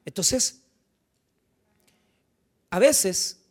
[0.05, 0.61] Entonces,
[2.69, 3.41] a veces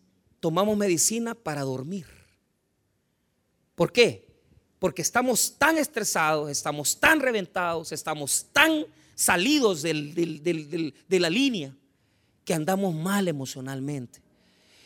[0.40, 2.06] tomamos medicina para dormir.
[3.74, 4.28] ¿Por qué?
[4.78, 11.74] porque estamos tan estresados, estamos tan reventados, estamos tan salidos de la línea
[12.44, 14.20] que andamos mal emocionalmente.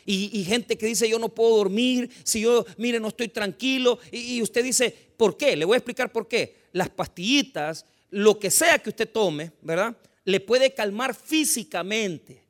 [0.05, 3.99] Y, gente que dice yo no puedo dormir, si yo, mire, no estoy tranquilo.
[4.11, 5.55] Y, y usted dice, ¿por qué?
[5.55, 6.63] Le voy a explicar por qué.
[6.73, 9.95] Las pastillitas, lo que sea que usted tome, ¿verdad?
[10.25, 12.43] Le puede calmar físicamente.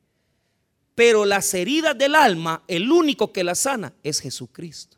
[0.94, 4.96] Pero las heridas del alma, el único que las sana es Jesucristo.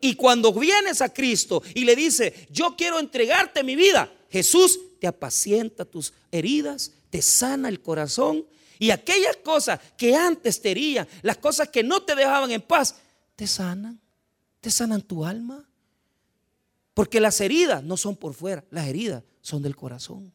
[0.00, 5.06] Y cuando vienes a Cristo y le dice, yo quiero entregarte mi vida, Jesús te
[5.06, 8.44] apacienta tus heridas, te sana el corazón
[8.82, 12.96] y aquellas cosas que antes te herían, las cosas que no te dejaban en paz,
[13.36, 14.00] te sanan,
[14.60, 15.64] te sanan tu alma.
[16.92, 20.32] Porque las heridas no son por fuera, las heridas son del corazón.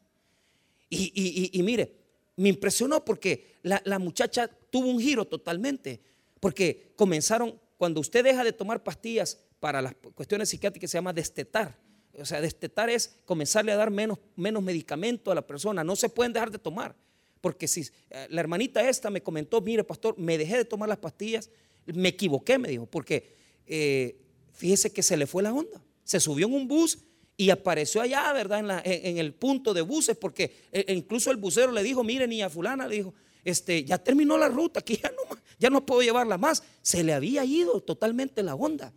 [0.88, 1.94] Y, mire,
[2.36, 6.00] me impresionó porque la, la muchacha tuvo un giro totalmente.
[6.40, 11.76] Porque comenzaron, cuando usted deja de tomar pastillas para las cuestiones psiquiátricas se llama destetar.
[12.18, 15.84] O sea, destetar es comenzarle a dar menos, menos medicamento a la persona.
[15.84, 16.96] No se pueden dejar de tomar.
[17.40, 20.98] Porque si eh, la hermanita esta me comentó, mire pastor, me dejé de tomar las
[20.98, 21.50] pastillas,
[21.86, 23.34] me equivoqué, me dijo, porque
[23.66, 24.18] eh,
[24.52, 25.82] fíjese que se le fue la onda.
[26.04, 26.98] Se subió en un bus
[27.36, 28.82] y apareció allá, ¿verdad?
[28.84, 32.88] En, el punto de buses, porque eh, incluso el busero le dijo, mire, niña fulana,
[32.88, 36.62] le dijo, este, ya terminó la ruta, aquí ya no, ya no puedo llevarla más.
[36.82, 38.92] Se le había ido totalmente la onda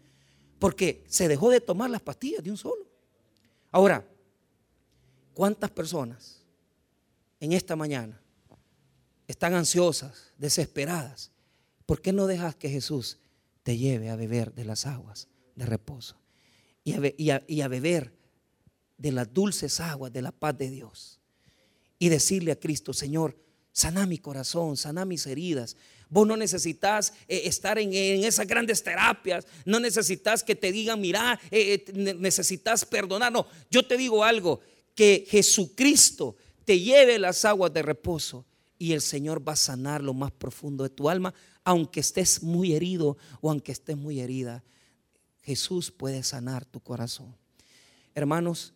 [0.62, 2.86] porque se dejó de tomar las pastillas de un solo.
[3.72, 4.08] Ahora,
[5.34, 6.46] ¿cuántas personas
[7.40, 8.21] en esta mañana
[9.32, 11.32] están ansiosas, desesperadas?
[11.86, 13.18] ¿Por qué no dejas que Jesús
[13.64, 16.18] te lleve a beber de las aguas de reposo
[16.84, 16.94] y
[17.30, 18.14] a, beber
[18.98, 21.20] de las dulces aguas de la paz de Dios?
[22.00, 23.38] Y decirle a Cristo, Señor,
[23.72, 25.76] sana mi corazón, sana mis heridas,
[26.12, 29.48] Vos no necesitas eh, estar en, esas grandes terapias.
[29.64, 33.32] No necesitas que te digan, mira, eh, eh, necesitas perdonar.
[33.32, 34.60] No, yo te digo algo,
[34.94, 38.46] que Jesucristo te lleve las aguas de reposo
[38.82, 42.74] y el Señor va a sanar lo más profundo de tu alma, aunque estés muy
[42.74, 44.64] herido o aunque estés muy herida.
[45.44, 47.38] Jesús puede sanar tu corazón.
[48.16, 48.74] Hermanos,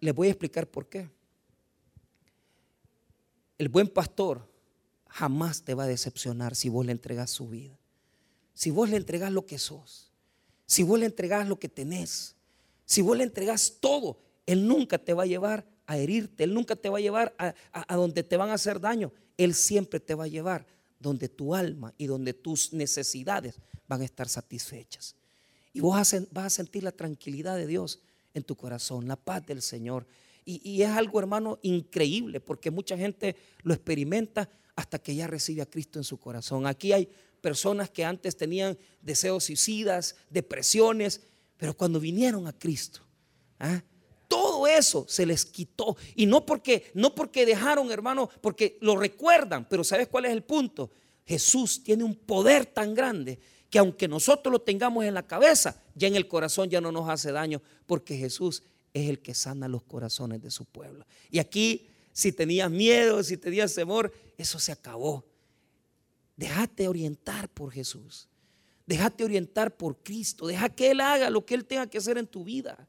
[0.00, 1.10] les voy a explicar por qué.
[3.58, 4.50] El buen pastor
[5.08, 7.78] jamás te va a decepcionar si vos le entregas su vida.
[8.54, 10.10] Si vos le entregas lo que sos.
[10.64, 12.34] Si vos le entregas lo que tenés.
[12.86, 14.22] Si vos le entregas todo.
[14.46, 16.44] Él nunca te va a llevar a herirte.
[16.44, 19.12] Él nunca te va a llevar a, donde te van a hacer daño.
[19.36, 20.66] Él siempre te va a llevar
[20.98, 25.16] donde tu alma y donde tus necesidades van a estar satisfechas.
[25.72, 25.96] Y vos
[26.30, 28.00] vas a sentir la tranquilidad de Dios
[28.34, 30.06] en tu corazón, la paz del Señor.
[30.44, 35.66] Y, es algo, hermano, increíble, porque mucha gente lo experimenta hasta que ya recibe a
[35.66, 36.66] Cristo en su corazón.
[36.66, 37.08] Aquí hay
[37.40, 41.20] personas que antes tenían deseos suicidas, depresiones,
[41.56, 43.00] pero cuando vinieron a Cristo,
[43.60, 43.82] ¿ah?
[44.82, 45.96] Eso se les quitó.
[46.14, 50.42] Y no porque, no porque dejaron, hermano, porque lo recuerdan, pero ¿sabes cuál es el
[50.42, 50.90] punto?
[51.24, 53.38] Jesús tiene un poder tan grande
[53.70, 57.08] que aunque nosotros lo tengamos en la cabeza, ya en el corazón ya no nos
[57.08, 61.06] hace daño, porque Jesús es el que sana los corazones de su pueblo.
[61.30, 65.24] Y aquí, si tenías miedo, si tenías temor, eso se acabó.
[66.36, 68.28] Déjate orientar por Jesús.
[68.86, 70.46] Déjate orientar por Cristo.
[70.46, 72.88] Deja que Él haga lo que Él tenga que hacer en tu vida.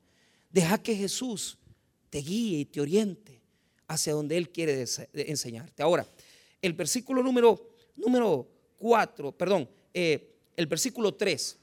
[0.52, 1.58] Deja que Jesús
[2.14, 3.42] te guíe y te oriente
[3.88, 5.82] hacia donde Él quiere enseñarte.
[5.82, 6.08] Ahora,
[6.62, 8.48] el versículo número, número
[8.78, 11.58] 4, perdón, eh, el versículo 3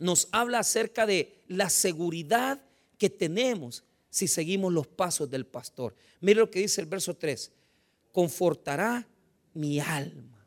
[0.00, 2.60] nos habla acerca de la seguridad
[2.98, 5.94] que tenemos si seguimos los pasos del pastor.
[6.22, 7.52] Mire lo que dice el verso 3.
[8.10, 9.06] Confortará
[9.54, 10.44] mi alma,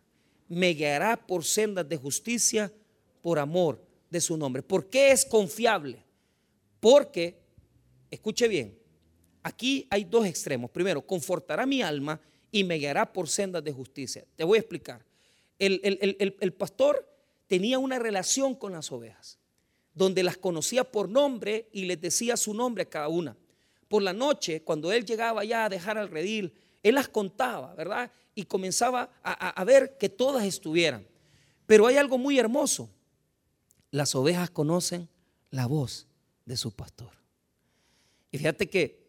[0.50, 2.70] me guiará por sendas de justicia
[3.22, 4.62] por amor de su nombre.
[4.62, 6.04] ¿Por qué es confiable?
[6.82, 7.40] Porque,
[8.10, 8.81] escuche bien,
[9.44, 10.72] aquí hay dos extremos.
[10.72, 12.20] Primero, confortará mi alma
[12.52, 14.26] y me guiará por sendas de justicia.
[14.36, 15.06] Te voy a explicar.
[15.58, 17.08] El, pastor
[17.48, 19.38] tenía una relación con las ovejas,
[19.94, 23.38] donde las conocía por nombre y les decía su nombre a cada una.
[23.88, 28.12] Por la noche, cuando él llegaba ya a dejar al redil, él las contaba, ¿verdad?
[28.34, 31.06] Y comenzaba a, ver que todas estuvieran.
[31.68, 32.90] Pero hay algo muy hermoso.
[33.92, 35.10] Las ovejas conocen
[35.52, 36.08] la voz
[36.46, 37.12] de su pastor.
[38.32, 39.01] Y fíjate que,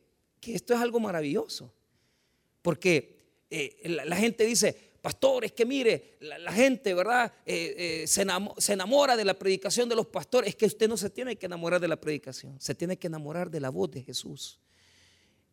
[0.45, 1.73] esto es algo maravilloso.
[2.63, 3.19] Porque
[3.51, 7.33] eh, la gente dice, pastores, que mire, la, gente, ¿verdad?
[7.45, 8.23] Eh, eh, se,
[8.73, 10.51] enamora, de la predicación de los pastores.
[10.51, 13.51] Es que usted no se tiene que enamorar de la predicación, se tiene que enamorar
[13.51, 14.61] de la voz de Jesús.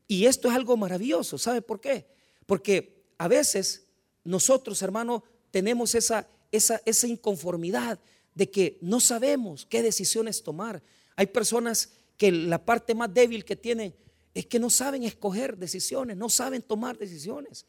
[0.07, 2.07] Y esto es algo maravilloso, ¿sabe por qué?
[2.45, 3.87] Porque a veces
[4.23, 7.99] nosotros, hermanos, tenemos esa, esa, esa inconformidad
[8.35, 10.81] de que no sabemos qué decisiones tomar.
[11.15, 13.95] Hay personas que la parte más débil que tienen
[14.39, 17.65] es que no saben escoger decisiones, no saben tomar decisiones.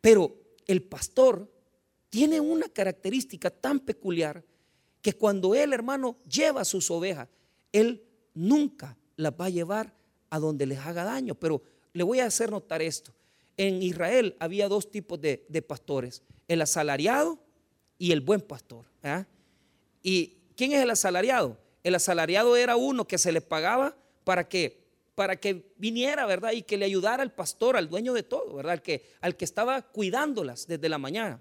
[0.00, 0.34] Pero
[0.66, 1.48] el pastor
[2.10, 4.44] tiene una característica tan peculiar
[5.00, 7.28] que cuando él, hermano, lleva sus ovejas,
[7.70, 8.02] él
[8.34, 9.94] nunca las va a llevar
[10.30, 11.36] a donde les haga daño.
[11.36, 13.14] Pero le voy a hacer notar esto.
[13.56, 17.38] En Israel había dos tipos de, pastores, el asalariado
[17.98, 18.86] y el buen pastor.
[19.04, 19.26] ¿ah?
[20.02, 21.56] ¿Y quién es el asalariado?
[21.84, 24.83] El asalariado era uno que se le pagaba para que
[25.14, 26.52] para que viniera, ¿verdad?
[26.52, 28.72] Y que le ayudara al pastor, al dueño de todo, ¿verdad?
[28.72, 31.40] Al que, al que estaba cuidándolas desde la mañana.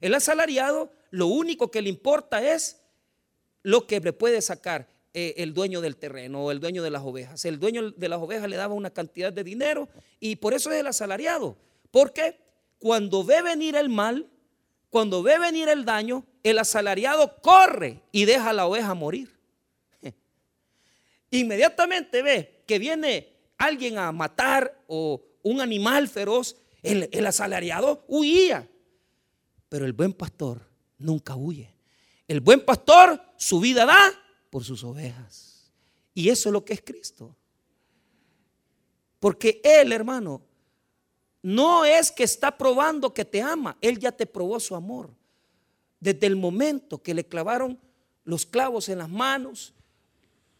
[0.00, 2.80] El asalariado, lo único que le importa es
[3.62, 7.02] lo que le puede sacar eh, el dueño del terreno o el dueño de las
[7.02, 7.44] ovejas.
[7.44, 10.80] El dueño de las ovejas le daba una cantidad de dinero y por eso es
[10.80, 11.56] el asalariado.
[11.90, 12.40] Porque
[12.78, 14.28] cuando ve venir el mal,
[14.90, 19.38] cuando ve venir el daño, el asalariado corre y deja a la oveja morir.
[21.30, 28.68] Inmediatamente ve que viene alguien a matar o un animal feroz, el, asalariado huía.
[29.68, 31.74] Pero el buen pastor nunca huye.
[32.28, 34.12] El buen pastor su vida da
[34.50, 35.70] por sus ovejas.
[36.14, 37.36] Y eso es lo que es Cristo.
[39.18, 40.42] Porque Él, hermano,
[41.42, 45.14] no es que está probando que te ama, Él ya te probó su amor.
[46.00, 47.78] Desde el momento que le clavaron
[48.24, 49.74] los clavos en las manos,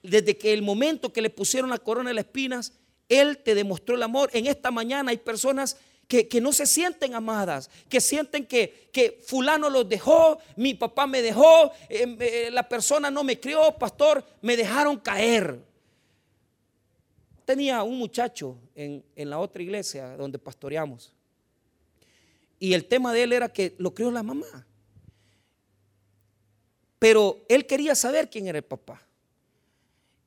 [0.02, 2.72] desde que el momento que le pusieron la corona de las espinas,
[3.08, 4.30] Él te demostró el amor.
[4.32, 5.76] En esta mañana hay personas
[6.08, 11.22] que, no se sienten amadas, que sienten que, que, fulano los dejó, mi papá me
[11.22, 15.58] dejó, em, eh, la persona no me crió, pastor, me dejaron caer.
[17.46, 21.12] Tenía un muchacho en, en la otra iglesia donde pastoreamos.
[22.58, 24.66] y el tema de él era que lo crió la mamá.
[26.98, 29.02] Pero él quería saber quién era el papá.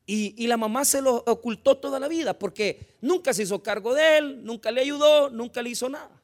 [0.08, 4.18] Y, la mamá se lo ocultó toda la vida porque nunca se hizo cargo de
[4.20, 6.22] él, nunca le ayudó, nunca le hizo nada.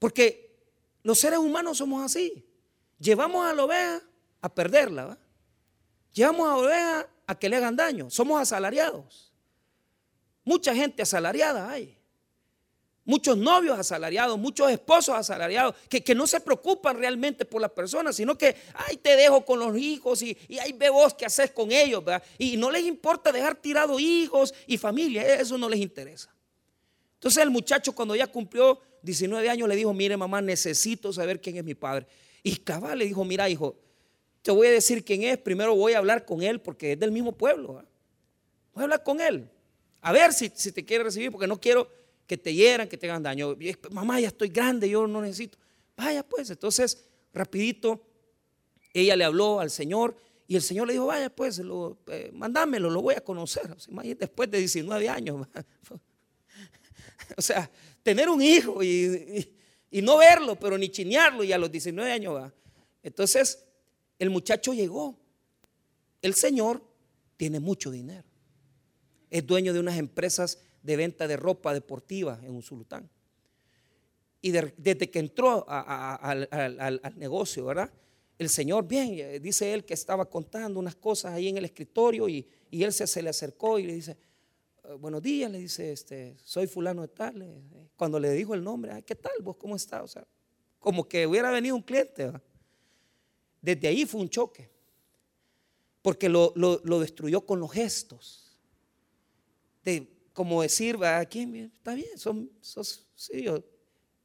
[0.00, 0.56] Porque
[1.04, 2.44] los seres humanos somos así.
[2.98, 4.02] Llevamos a la oveja
[4.40, 5.16] a perderla.
[6.12, 8.10] Llevamos a la oveja a que le hagan daño.
[8.10, 9.32] Somos asalariados.
[10.44, 11.93] Mucha gente asalariada hay.
[13.06, 18.38] Muchos novios asalariados, muchos esposos asalariados, que, no se preocupan realmente por la persona, sino
[18.38, 21.70] que, ay, te dejo con los hijos y, y ahí ve vos qué haces con
[21.70, 22.22] ellos, ¿verdad?
[22.38, 26.34] Y no les importa dejar tirados hijos y familia, eso no les interesa.
[27.14, 31.56] Entonces el muchacho cuando ya cumplió 19 años le dijo, mire mamá, necesito saber quién
[31.56, 32.06] es mi padre.
[32.42, 33.76] Y cabal le dijo, mira hijo,
[34.42, 37.12] te voy a decir quién es, primero voy a hablar con él porque es del
[37.12, 37.82] mismo pueblo.
[38.72, 39.48] Voy a hablar con él,
[40.00, 41.88] a ver si, si te quiere recibir, porque no quiero
[42.26, 43.56] que te hieran, que te hagan daño.
[43.90, 45.58] Mamá, ya estoy grande, yo no necesito.
[45.96, 48.02] Vaya pues, entonces, rapidito,
[48.92, 50.16] ella le habló al Señor
[50.46, 51.60] y el Señor le dijo, vaya pues,
[52.08, 53.74] eh, mándamelo, lo voy a conocer.
[54.18, 55.46] después de 19 años.
[57.36, 57.70] o sea,
[58.02, 59.50] tener un hijo y,
[60.02, 62.52] no verlo, pero ni chinearlo y a los 19 años va.
[63.02, 63.64] Entonces,
[64.18, 65.18] el muchacho llegó.
[66.20, 66.82] El Señor
[67.36, 68.28] tiene mucho dinero.
[69.30, 73.08] Es dueño de unas empresas de venta de ropa deportiva en un sultán.
[74.42, 77.90] Y desde que entró al, negocio, ¿verdad?
[78.38, 82.28] El Señor, bien, eh, dice él que estaba contando unas cosas ahí en el escritorio
[82.28, 84.18] y, él se, le acercó y le dice,
[84.84, 87.62] eh, buenos días, le dice, este, soy fulano de tal.
[87.96, 89.56] Cuando le dijo el nombre, ¿qué tal vos?
[89.56, 90.02] ¿Cómo estás?
[90.02, 90.26] O sea,
[90.78, 92.30] como que hubiera venido un cliente.
[93.62, 94.68] Desde ahí fue un choque,
[96.02, 98.58] porque lo, lo destruyó con los gestos.
[99.82, 103.46] De, como decir, aquí está bien, son, sos, sí,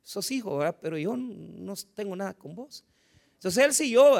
[0.03, 0.75] sos hijo, ¿verdad?
[0.81, 2.83] pero yo no tengo nada con vos.
[3.35, 4.15] Entonces él siguió.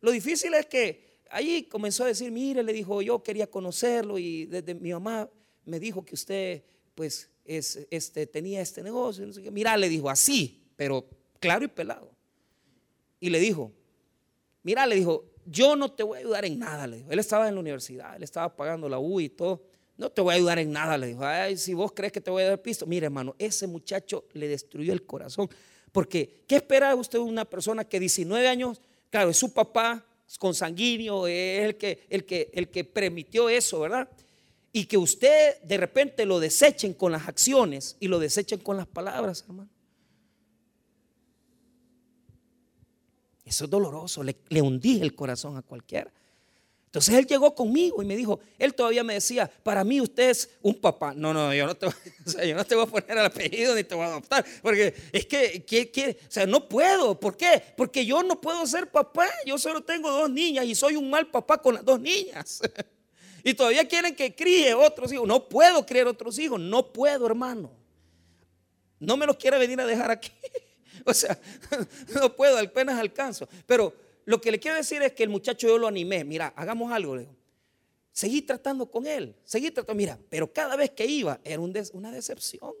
[0.00, 4.46] Lo difícil es que allí comenzó a decir, mire, le dijo, yo quería conocerlo y
[4.46, 5.30] desde mi mamá
[5.64, 9.26] me dijo que usted pues es, este, tenía este negocio.
[9.52, 12.10] Mira, le dijo así, pero claro y pelado.
[13.20, 13.72] Y le dijo,
[14.64, 16.86] mira, le dijo, yo no te voy a ayudar en nada.
[16.88, 17.04] Le.
[17.08, 19.62] Él estaba en la universidad, él estaba pagando la U y todo.
[19.96, 21.24] No te voy a ayudar en nada, le dijo.
[21.24, 22.86] Ay, si vos crees que te voy a dar pisto.
[22.86, 25.48] Mire, hermano, ese muchacho le destruyó el corazón.
[25.90, 28.80] Porque, ¿qué espera usted de una persona que 19 años,
[29.10, 30.04] claro, es su papá,
[30.38, 34.08] consanguíneo, es el que, el, que, el que permitió eso, ¿verdad?
[34.72, 38.86] Y que usted de repente lo desechen con las acciones y lo desechen con las
[38.86, 39.70] palabras, hermano.
[43.46, 46.12] Eso es doloroso, le, le hundí el corazón a cualquiera.
[46.86, 50.48] Entonces él llegó conmigo y me dijo, él todavía me decía, para mí usted es
[50.62, 51.12] un papá.
[51.14, 51.86] No, no, yo no te,
[52.48, 55.26] yo no te voy a poner el apellido ni te voy a adoptar, porque es
[55.26, 57.18] que, que, o sea, no puedo.
[57.20, 57.62] ¿Por qué?
[57.76, 61.26] Porque yo no puedo ser papá, yo solo tengo dos niñas y soy un mal
[61.26, 62.62] papá con las dos niñas.
[63.44, 65.28] y todavía quieren que críe otros hijos.
[65.28, 67.70] No puedo criar otros hijos, no puedo, hermano.
[68.98, 70.32] No me los quiere venir a dejar aquí.
[71.04, 71.38] o sea,
[72.14, 73.46] no puedo, apenas alcanzo.
[73.66, 76.24] Pero lo que le quiero decir es que el muchacho yo lo animé.
[76.24, 77.16] Mira, hagamos algo.
[77.16, 77.28] Le
[78.10, 79.36] Seguí tratando con él.
[79.44, 79.96] Seguí tratando.
[79.96, 82.72] Mira, pero cada vez que iba era una decepción.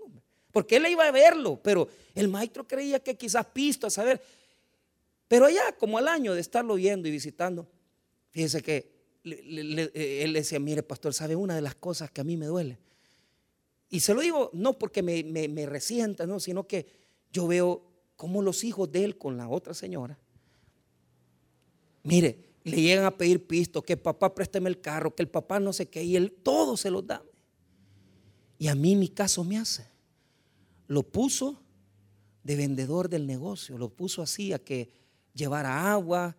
[0.50, 1.60] Porque él iba a verlo.
[1.62, 4.20] Pero el maestro creía que quizás pisto a saber.
[5.28, 7.68] Pero ya como al año de estarlo viendo y visitando,
[8.30, 8.90] fíjense que
[9.22, 12.78] él le decía, mire pastor, ¿sabe una de las cosas que a mí me duele?
[13.88, 16.86] Y se lo digo no porque me, me resienta, no, sino que
[17.32, 17.84] yo veo
[18.16, 20.18] cómo los hijos de él con la otra señora
[22.06, 25.72] Mire, le llegan a pedir pisto, que papá présteme el carro, que el papá no
[25.72, 27.20] sé qué, y él todo se los da.
[28.58, 29.88] Y a mí mi caso me hace.
[30.86, 31.60] Lo puso
[32.44, 34.88] de vendedor del negocio, lo puso así a que
[35.34, 36.36] llevara agua,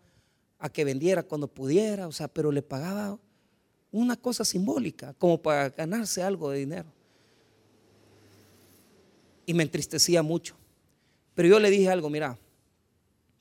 [0.58, 3.20] a que vendiera cuando pudiera, o sea, pero le pagaba
[3.92, 6.88] una cosa simbólica, como para ganarse algo de dinero.
[9.46, 10.56] Y me entristecía mucho.
[11.36, 12.38] Pero yo le dije algo, mira,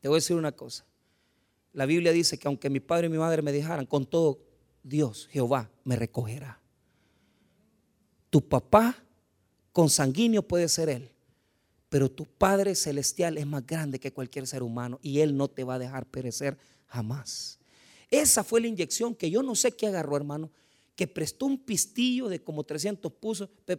[0.00, 0.84] te voy a decir una cosa.
[1.76, 4.38] La Biblia dice que aunque mi padre y mi madre me dejaran, con todo
[4.82, 6.58] Dios, Jehová, me recogerá.
[8.30, 8.96] Tu papá
[9.72, 11.10] consanguíneo puede ser Él,
[11.90, 15.64] pero tu Padre celestial es más grande que cualquier ser humano y Él no te
[15.64, 16.56] va a dejar perecer
[16.86, 17.58] jamás.
[18.10, 20.50] Esa fue la inyección que yo no sé qué agarró, hermano,
[20.94, 23.12] que prestó un pistillo de como 300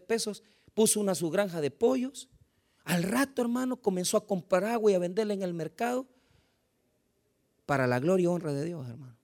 [0.08, 0.44] pesos,
[0.76, 2.30] puso una su granja de pollos.
[2.84, 6.06] Al rato, hermano, comenzó a comprar agua y a venderla en el mercado
[7.68, 9.16] para la gloria y honra de Dios, hermano.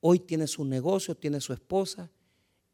[0.00, 2.08] Hoy tiene su negocio, tiene su esposa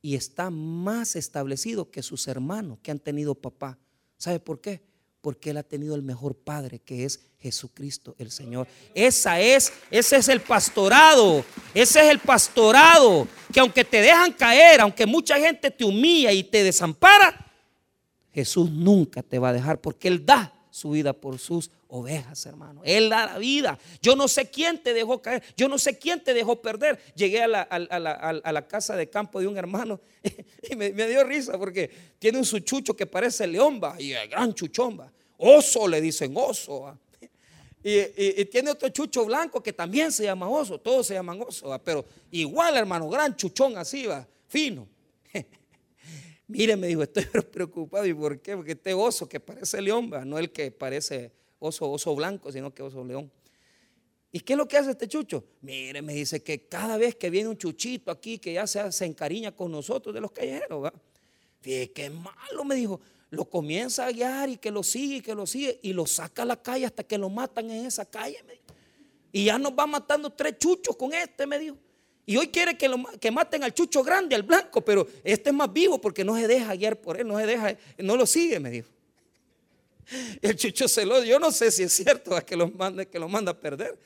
[0.03, 3.79] y está más establecido que sus hermanos que han tenido papá.
[4.19, 4.83] ¿Sabe por qué?
[5.23, 8.67] Porque Él ha tenido el mejor Padre que es Jesucristo el Señor.
[8.95, 11.45] Esa es, ese es el pastorado.
[11.73, 13.29] Ese es el pastorado.
[13.53, 17.53] Que aunque te dejan caer, aunque mucha gente te humilla y te desampara,
[18.33, 22.83] Jesús nunca te va a dejar porque Él da su vida por sus ovejas, hermano.
[22.85, 23.79] Él da la vida.
[24.03, 26.99] Yo no sé quién te dejó caer, yo no sé quién te dejó perder.
[27.15, 30.01] Llegué a la, casa de campo de un hermano
[30.71, 31.89] y me, dio risa porque
[32.19, 35.13] tiene un suchucho que parece leomba y el gran chuchomba.
[35.37, 36.99] Oso le dicen oso.
[37.83, 42.05] Y, tiene otro chucho blanco que también se llama oso, todos se llaman oso, pero
[42.33, 44.89] igual hermano, gran chuchón así va, fino.
[46.49, 48.05] Mire, me dijo, estoy preocupado.
[48.05, 48.57] ¿Y por qué?
[48.57, 53.05] Porque este oso que parece león, no el que parece oso, blanco, sino que oso
[53.05, 53.31] león.
[54.31, 55.45] ¿Y qué es lo que hace este chucho?
[55.61, 59.05] Mire, me dice que cada vez que viene un chuchito aquí que ya se, se
[59.05, 60.93] encariña con nosotros de los callejeros, ¿va?
[61.61, 63.01] Fíjate, qué malo, me dijo.
[63.31, 66.43] Lo comienza a guiar y que lo sigue y que lo sigue y lo saca
[66.43, 68.43] a la calle hasta que lo matan en esa calle.
[68.47, 68.65] Me dijo.
[69.33, 71.77] Y ya nos va matando tres chuchos con este, me dijo.
[72.27, 75.55] Y hoy quiere que, lo, que maten al chucho grande, al blanco, pero este es
[75.55, 78.61] más vivo porque no se deja guiar por él, no se deja, no lo sigue,
[78.61, 78.89] me dijo.
[80.43, 83.53] El chucho celoso, yo no sé si es cierto que lo manda, que lo manda
[83.53, 83.99] a perder,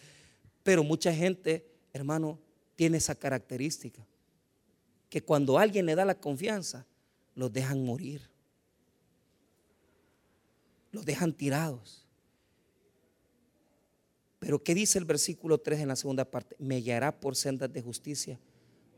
[0.63, 2.39] pero mucha gente, hermano,
[2.77, 4.07] tiene esa característica,
[5.09, 6.87] que cuando alguien le da la confianza,
[7.35, 8.29] los dejan morir,
[10.93, 12.05] los dejan tirados.
[14.39, 16.55] Pero ¿qué dice el versículo 3 en la segunda parte?
[16.59, 18.39] Me guiará por sendas de justicia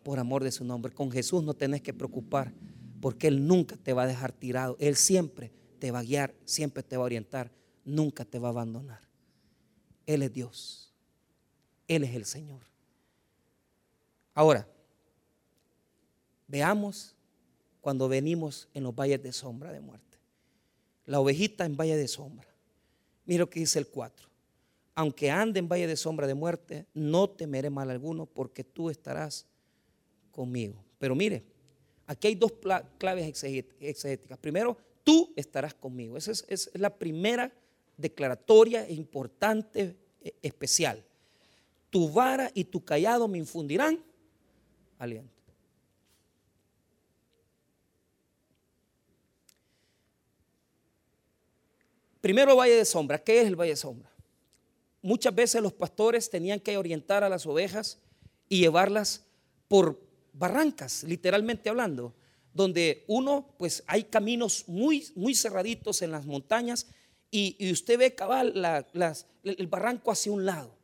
[0.02, 0.92] por amor de su nombre.
[0.92, 2.52] Con Jesús no tenés que preocupar
[3.00, 4.76] porque Él nunca te va a dejar tirado.
[4.78, 5.50] Él siempre
[5.80, 7.50] te va a guiar, siempre te va a orientar,
[7.84, 9.00] nunca te va a abandonar.
[10.06, 10.92] Él es Dios.
[11.88, 12.60] Él es el Señor.
[14.34, 14.68] Ahora,
[16.46, 17.16] veamos
[17.80, 20.18] cuando venimos en los valles de sombra de muerte.
[21.06, 22.46] La ovejita en valle de sombra.
[23.24, 24.30] Mira lo que dice el 4
[25.00, 29.46] aunque ande en valle de sombra de muerte, no temeré mal alguno, porque tú estarás
[30.30, 30.84] conmigo.
[30.98, 31.42] Pero mire,
[32.06, 32.52] aquí hay dos
[32.98, 34.38] claves exegéticas.
[34.38, 34.76] Primero,
[35.10, 36.16] tú estarás conmigo.
[36.16, 37.52] Esa es, la primera
[37.96, 41.04] declaratoria importante, e, especial.
[41.90, 44.02] Tu vara y tu callado me infundirán
[44.98, 45.30] aliento.
[52.20, 53.18] Primero, valle de sombra.
[53.18, 54.10] ¿Qué es el valle de sombra?
[55.02, 57.98] muchas veces los pastores tenían que orientar a las ovejas
[58.48, 59.24] y llevarlas
[59.66, 59.98] por
[60.32, 62.14] barrancas, literalmente hablando,
[62.52, 66.86] donde uno, pues hay caminos muy, muy cerraditos en las montañas
[67.30, 68.54] y, usted ve cabal
[69.44, 70.76] el barranco hacia un lado.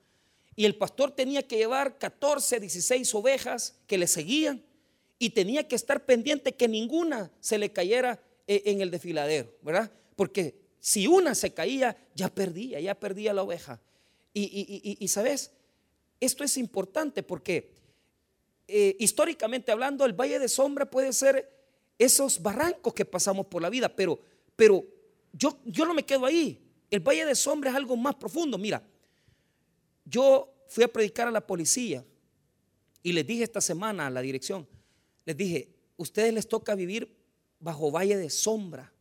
[0.54, 4.62] Y el pastor tenía que llevar 14, 16 ovejas que le seguían
[5.18, 9.90] y tenía que estar pendiente que ninguna se le cayera eh, en el desfiladero, ¿verdad?
[10.14, 13.80] Porque si una se caía, ya perdía, ya perdía la oveja.
[14.32, 15.50] Y, sabes,
[16.20, 17.72] esto es importante porque
[18.68, 21.55] eh, históricamente hablando, el valle de sombra puede ser
[21.98, 24.18] esos barrancos que pasamos por la vida, pero,
[24.54, 24.84] pero
[25.32, 26.62] yo, yo no me quedo ahí.
[26.90, 28.58] El valle de sombra es algo más profundo.
[28.58, 28.82] Mira,
[30.04, 32.04] yo fui a predicar a la policía
[33.02, 34.66] y les dije esta semana a la dirección,
[35.24, 37.16] les dije, ustedes les toca vivir
[37.58, 38.92] bajo valle de sombra,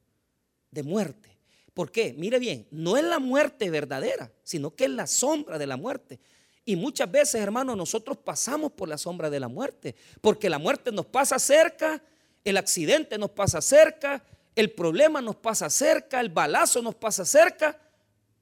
[0.72, 1.38] de muerte.
[1.74, 2.14] ¿Por qué?
[2.18, 6.20] Mire bien, no es la muerte verdadera, sino que es la sombra de la muerte.
[6.64, 10.92] Y muchas veces, hermanos, nosotros pasamos por la sombra de la muerte, porque la muerte
[10.92, 12.02] nos pasa cerca,
[12.46, 14.24] el accidente nos pasa cerca,
[14.56, 17.78] el problema nos pasa cerca, el balazo nos pasa cerca,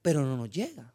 [0.02, 0.94] pero no nos llega.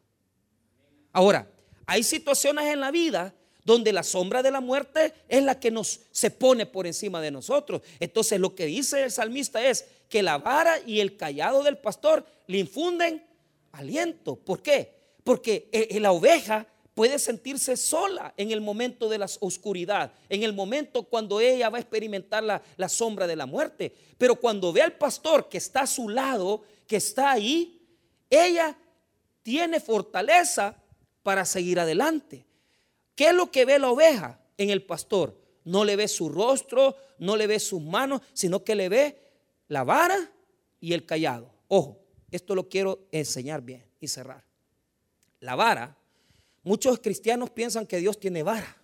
[1.11, 1.47] Ahora,
[1.85, 3.33] hay situaciones en la vida
[3.65, 7.31] donde la sombra de la muerte es la que nos se pone por encima de
[7.31, 7.81] nosotros.
[7.99, 12.25] Entonces, lo que dice el salmista es, que la vara y el callado del pastor
[12.47, 13.23] le infunden
[13.71, 14.35] aliento.
[14.35, 14.91] ¿Por qué?
[15.23, 16.65] Porque eh, eh, la oveja
[16.99, 21.77] puede sentirse sola en el momento de la oscuridad, en el momento cuando ella va
[21.77, 23.95] a experimentar la, la sombra de la muerte.
[24.17, 27.87] Pero cuando ve al pastor que está a su lado, que está ahí,
[28.29, 28.77] ella
[29.43, 30.75] tiene fortaleza
[31.23, 32.45] para seguir adelante.
[33.15, 35.39] ¿Qué es lo que ve la oveja en el pastor?
[35.63, 39.21] No le ve su rostro, no le ve sus manos, sino que le ve
[39.69, 40.17] la vara
[40.81, 41.49] y el callado.
[41.69, 41.97] Ojo,
[42.29, 44.43] esto lo quiero enseñar bien y cerrar.
[45.39, 45.95] La vara,
[46.69, 48.77] muchos cristianos piensan que Dios tiene vara.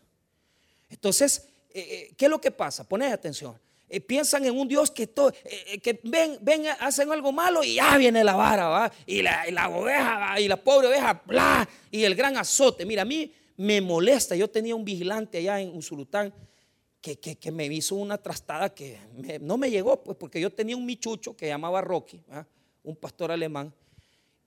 [0.90, 2.84] Entonces, eh, eh, ¿qué es lo que pasa?
[2.84, 3.56] Poned atención.
[3.88, 8.24] Eh, piensan en un Dios que, que ven, ven, hacen algo malo y ya viene
[8.24, 8.92] la vara, ¿va?
[9.06, 12.88] Y, la, la oveja, y la pobre oveja, bla, y el gran azote.
[12.88, 14.36] Mira, a mí me molesta.
[14.36, 16.34] Yo tenía un vigilante allá en Usulután
[17.00, 18.98] que, me hizo una trastada que
[19.42, 22.20] no me llegó, pues porque yo tenía un michucho que llamaba Rocky,
[22.82, 23.72] un pastor alemán,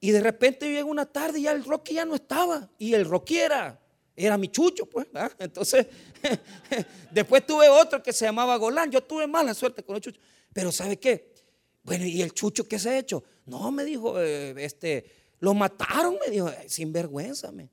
[0.01, 2.70] Y de repente llega una tarde y ya el Rocky ya no estaba.
[2.78, 3.80] Y el Rocky era,
[4.14, 5.07] era mi chucho, pues.
[5.38, 5.86] Entonces,
[7.11, 8.90] después tuve otro que se llamaba Golán.
[8.90, 10.20] Yo tuve mala suerte con el chucho.
[10.53, 11.34] Pero ¿sabe qué?
[11.82, 13.24] Bueno, ¿y el chucho qué se ha hecho?
[13.46, 17.51] No, me dijo, eh, este, lo mataron, me dijo, sin vergüenza.
[17.51, 17.70] Me.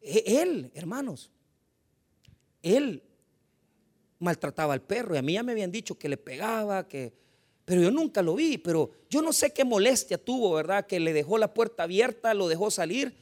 [0.00, 1.30] E, él, hermanos,
[2.62, 3.02] él
[4.18, 7.12] maltrataba al perro y a mí ya me habían dicho que le pegaba, que
[7.68, 10.86] pero yo nunca lo vi, pero yo no sé qué molestia tuvo, ¿verdad?
[10.86, 13.14] Que le dejó la puerta abierta, lo dejó salir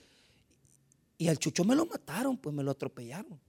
[1.18, 3.40] y al chucho me lo mataron, pues me lo atropellaron.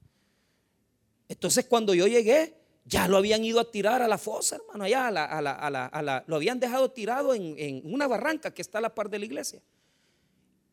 [1.28, 6.24] Entonces cuando yo llegué, ya lo habían ido a tirar a la fosa, hermano, allá
[6.26, 9.24] lo habían dejado tirado en, en una barranca que está a la par de la
[9.24, 9.62] iglesia.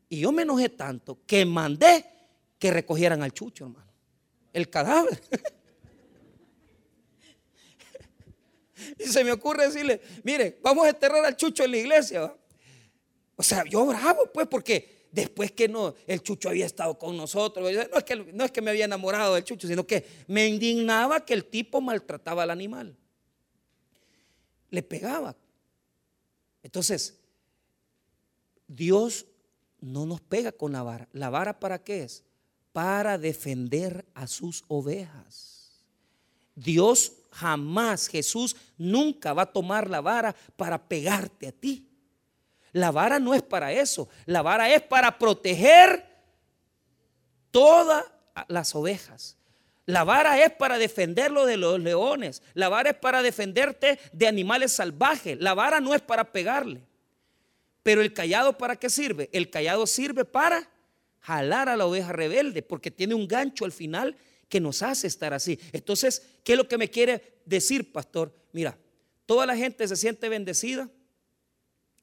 [0.09, 2.03] Y yo me enojé tanto que mandé
[2.57, 3.91] que recogieran al chucho, hermano.
[4.53, 5.21] El cadáver.
[9.12, 12.36] Se me ocurre decirle, mire, vamos a enterrar al chucho en la iglesia.
[13.36, 17.72] O sea, yo bravo, pues, porque después que no, el chucho había estado con nosotros,
[17.72, 21.26] no es, que, no es que me había enamorado del chucho, sino que me indignaba
[21.26, 22.95] que el tipo maltrataba al animal.
[24.70, 25.36] Le pegaba.
[26.64, 27.18] Entonces,
[28.68, 29.26] Dios
[29.80, 31.08] no nos pega con la vara.
[31.14, 32.24] ¿La vara para qué es?
[32.74, 35.86] Para defender a sus ovejas.
[36.56, 41.86] Dios Jamás Jesús nunca va a tomar la vara para pegarte a ti.
[42.71, 44.07] La vara no es para eso.
[44.25, 46.05] La vara es para proteger
[47.51, 48.05] todas
[48.47, 49.38] las ovejas.
[49.86, 52.41] La vara es para defenderlo de los leones.
[52.53, 55.38] La vara es para defenderte de animales salvajes.
[55.41, 56.83] La vara no es para pegarle.
[57.83, 59.29] Pero el callado para qué sirve?
[59.33, 60.69] El callado sirve para
[61.19, 64.15] jalar a la oveja rebelde porque tiene un gancho al final
[64.49, 65.59] que nos hace estar así.
[65.71, 68.33] Entonces, ¿qué es lo que me quiere decir, pastor?
[68.51, 68.77] Mira,
[69.25, 70.89] toda la gente se siente bendecida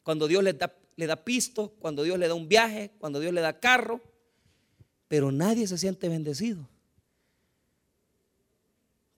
[0.02, 3.40] cuando Dios le da, le pisto, cuando Dios le da un viaje, cuando Dios le
[3.40, 4.00] da carro,
[5.08, 6.68] pero nadie se siente bendecido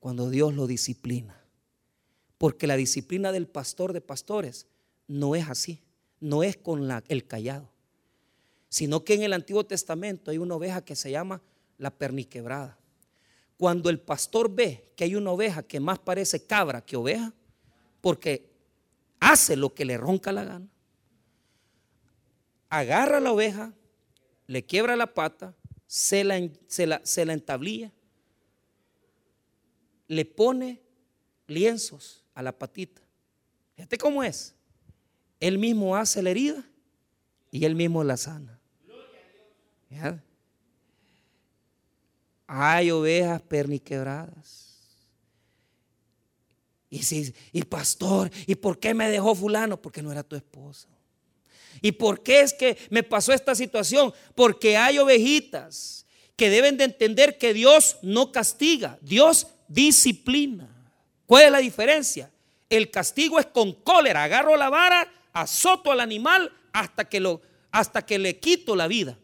[0.04, 1.40] cuando Dios lo disciplina.
[2.36, 4.66] Porque la disciplina del pastor de pastores
[5.06, 5.80] no es así,
[6.20, 7.70] no es con el callado,
[8.68, 11.40] sino que en el Antiguo Testamento hay una oveja que se llama
[11.78, 12.76] la perniquebrada.
[13.56, 17.32] Cuando el pastor ve que hay una oveja que más parece cabra que oveja,
[18.00, 18.50] porque
[19.20, 20.68] hace lo que le ronca la gana,
[22.68, 23.72] agarra la oveja,
[24.46, 25.54] le quiebra la pata,
[25.86, 26.86] se la, se
[27.24, 27.92] la, entablilla,
[30.08, 30.80] le pone
[31.46, 33.00] lienzos a la patita.
[33.76, 34.54] Fíjate cómo es.
[35.40, 36.64] Él mismo hace la herida
[37.50, 38.60] y él mismo la sana.
[42.46, 44.64] Hay ovejas perniquebradas.
[46.90, 49.80] Y, si, y pastor, ¿y por qué me dejó fulano?
[49.80, 50.88] Porque no era tu esposa.
[51.80, 54.12] ¿Y por qué es que me pasó esta situación?
[54.34, 60.68] Porque hay ovejitas que deben de entender que Dios no castiga, Dios disciplina.
[61.26, 62.30] ¿Cuál es la diferencia?
[62.70, 67.40] El castigo es con cólera, agarro la vara, azoto al animal hasta que, lo,
[67.70, 69.18] hasta que le quito la vida.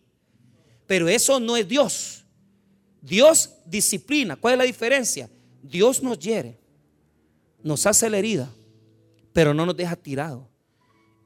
[0.87, 2.20] Pero eso no es Dios.
[3.03, 4.37] Dios disciplina.
[4.37, 5.31] ¿Cuál es la diferencia?
[5.63, 6.59] Dios nos hiere,
[7.63, 8.51] nos hace la herida,
[9.33, 10.49] pero no nos deja tirado.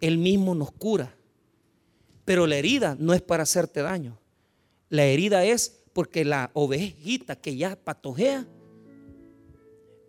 [0.01, 1.15] Él mismo nos cura.
[2.25, 4.19] Pero la herida no es para hacerte daño.
[4.89, 8.47] La herida es porque la ovejita que ya patojea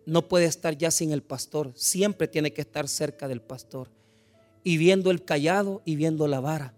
[0.06, 1.72] no puede estar ya sin el pastor.
[1.74, 3.90] Siempre tiene que estar cerca del pastor.
[4.64, 6.74] Y viendo el callado y viendo la vara.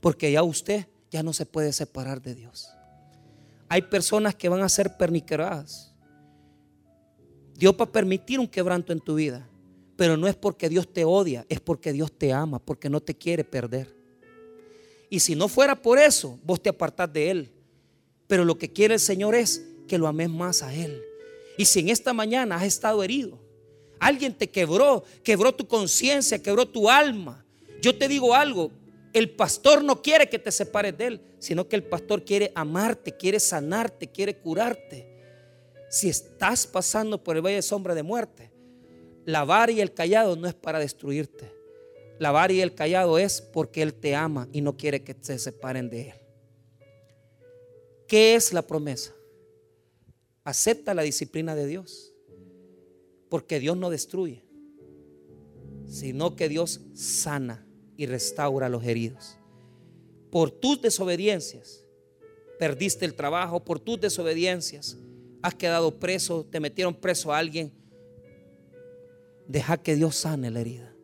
[0.00, 2.70] Porque ya usted ya no se puede separar de Dios.
[3.70, 5.94] Hay personas que van a ser perniqueradas.
[7.54, 9.48] Dios va a permitir un quebranto en tu vida,
[9.94, 13.14] pero no es porque Dios te odia, es porque Dios te ama, porque no te
[13.14, 13.94] quiere perder.
[15.08, 17.52] Y si no fuera por eso, vos te apartás de Él.
[18.26, 21.00] Pero lo que quiere el Señor es que lo ames más a Él.
[21.56, 23.38] Y si en esta mañana has estado herido,
[24.00, 27.44] alguien te quebró, quebró tu conciencia, quebró tu alma.
[27.80, 28.72] Yo te digo algo,
[29.12, 33.16] el pastor no quiere que te separes de él, sino que el pastor quiere amarte,
[33.16, 35.06] quiere sanarte, quiere curarte.
[35.88, 38.52] Si estás pasando por el valle de sombra de muerte,
[39.24, 41.52] la vara y el callado no es para destruirte.
[42.18, 45.38] La vara y el callado es porque Él te ama y no quiere que se
[45.38, 46.14] separen de Él.
[48.06, 49.14] ¿Qué es la promesa?
[50.44, 52.12] Acepta la disciplina de Dios.
[53.28, 54.44] Porque Dios no destruye,
[55.86, 57.64] sino que Dios sana
[58.00, 59.36] y restaura a los heridos.
[60.30, 61.84] Por tus desobediencias,
[62.58, 64.96] perdiste el trabajo, por tus desobediencias,
[65.42, 67.70] has quedado preso, te metieron preso a alguien.
[69.46, 70.94] Deja que Dios sane la herida.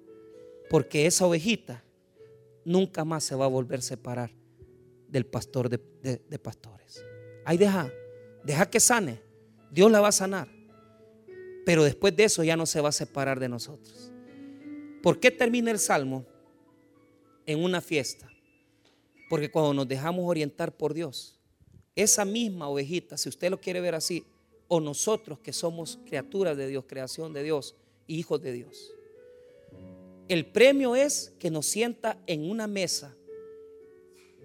[0.71, 1.85] Porque esa ovejita
[2.65, 4.31] nunca más se va a volver a separar
[5.07, 7.05] del pastor de, de pastores.
[7.45, 7.93] Ahí deja,
[8.43, 9.21] deja que sane.
[9.71, 10.49] Dios la va a sanar.
[11.67, 14.11] Pero después de eso ya no se va a separar de nosotros.
[15.03, 16.25] ¿Por qué termina el salmo
[17.47, 18.29] en una fiesta?
[19.29, 21.39] Porque cuando nos dejamos orientar por Dios,
[21.95, 24.25] esa misma ovejita, si usted lo quiere ver así,
[24.69, 27.75] o nosotros que somos criaturas de Dios, creación de Dios,
[28.07, 28.93] hijos de Dios,
[30.29, 33.17] el premio es que nos sienta en una mesa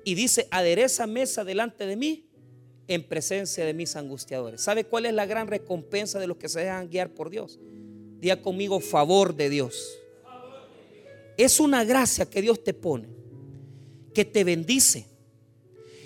[0.03, 2.25] y dice, adereza mesa delante de mí
[2.87, 4.61] en presencia de mis angustiadores.
[4.61, 7.59] ¿Sabe cuál es la gran recompensa de los que se dejan guiar por Dios?
[8.19, 10.00] Día conmigo, favor de Dios.
[11.43, 13.07] Es una gracia que Dios te pone,
[14.13, 15.07] que te bendice.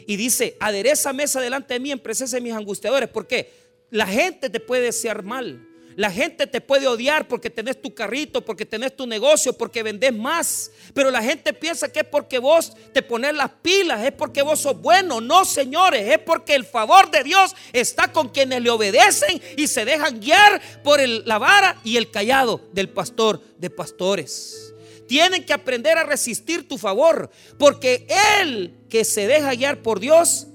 [0.07, 3.09] Y dice, adereza mesa delante de mí en presencia de mis angustiadores.
[3.09, 3.51] Porque
[3.89, 5.67] la gente te puede desear mal.
[5.97, 10.13] La gente te puede odiar porque tenés tu carrito, porque tenés tu negocio, porque vendés
[10.13, 10.71] más.
[10.93, 14.61] Pero la gente piensa que es porque vos te pones las pilas, es porque vos
[14.61, 15.19] sos bueno.
[15.19, 19.83] No, señores, es porque el favor de Dios está con quienes le obedecen y se
[19.83, 24.74] dejan guiar por la vara y el callado del pastor de pastores.
[25.07, 28.07] Tienen que aprender a resistir tu favor, porque
[28.41, 30.47] el que se deja guiar por Dios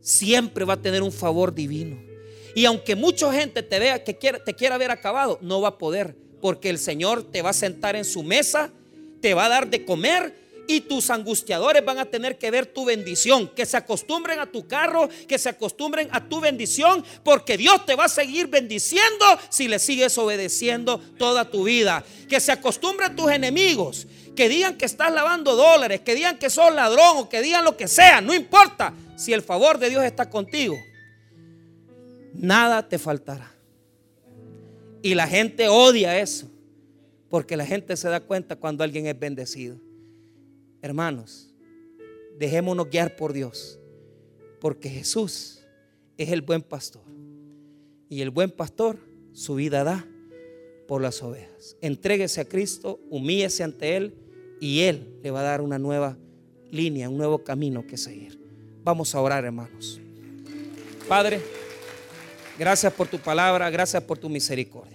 [0.00, 1.98] siempre va a tener un favor divino.
[2.54, 6.16] Y aunque mucha gente te vea que te quiera ver acabado, no va a poder,
[6.40, 8.72] porque el Señor te va a sentar en su mesa,
[9.20, 10.34] te va a dar de comer
[10.66, 14.66] y tus angustiadores van a tener que ver tu bendición, que se acostumbren a tu
[14.66, 19.68] carro, que se acostumbren a tu bendición, porque Dios te va a seguir bendiciendo si
[19.68, 22.04] le sigues obedeciendo toda tu vida.
[22.28, 24.06] Que se acostumbren tus enemigos,
[24.36, 27.76] que digan que estás lavando dólares, que digan que sos ladrón o que digan lo
[27.76, 30.76] que sea, no importa, si el favor de Dios está contigo
[32.34, 33.52] nada te faltará.
[35.02, 36.50] Y la gente odia eso,
[37.28, 39.78] porque la gente se da cuenta cuando alguien es bendecido.
[40.82, 41.52] Hermanos,
[42.38, 43.78] dejémonos guiar por Dios,
[44.60, 45.60] porque Jesús
[46.16, 47.02] es el buen pastor.
[48.08, 48.98] Y el buen pastor
[49.32, 50.06] su vida da
[50.88, 51.76] por las ovejas.
[51.80, 54.14] Entréguese a Cristo, humíllese ante Él
[54.60, 56.18] y Él le va a dar una nueva
[56.70, 58.40] línea, un nuevo camino que seguir.
[58.82, 60.00] Vamos a orar, hermanos.
[61.08, 61.40] Padre.
[62.60, 64.89] Gracias por tu palabra, gracias por tu misericordia.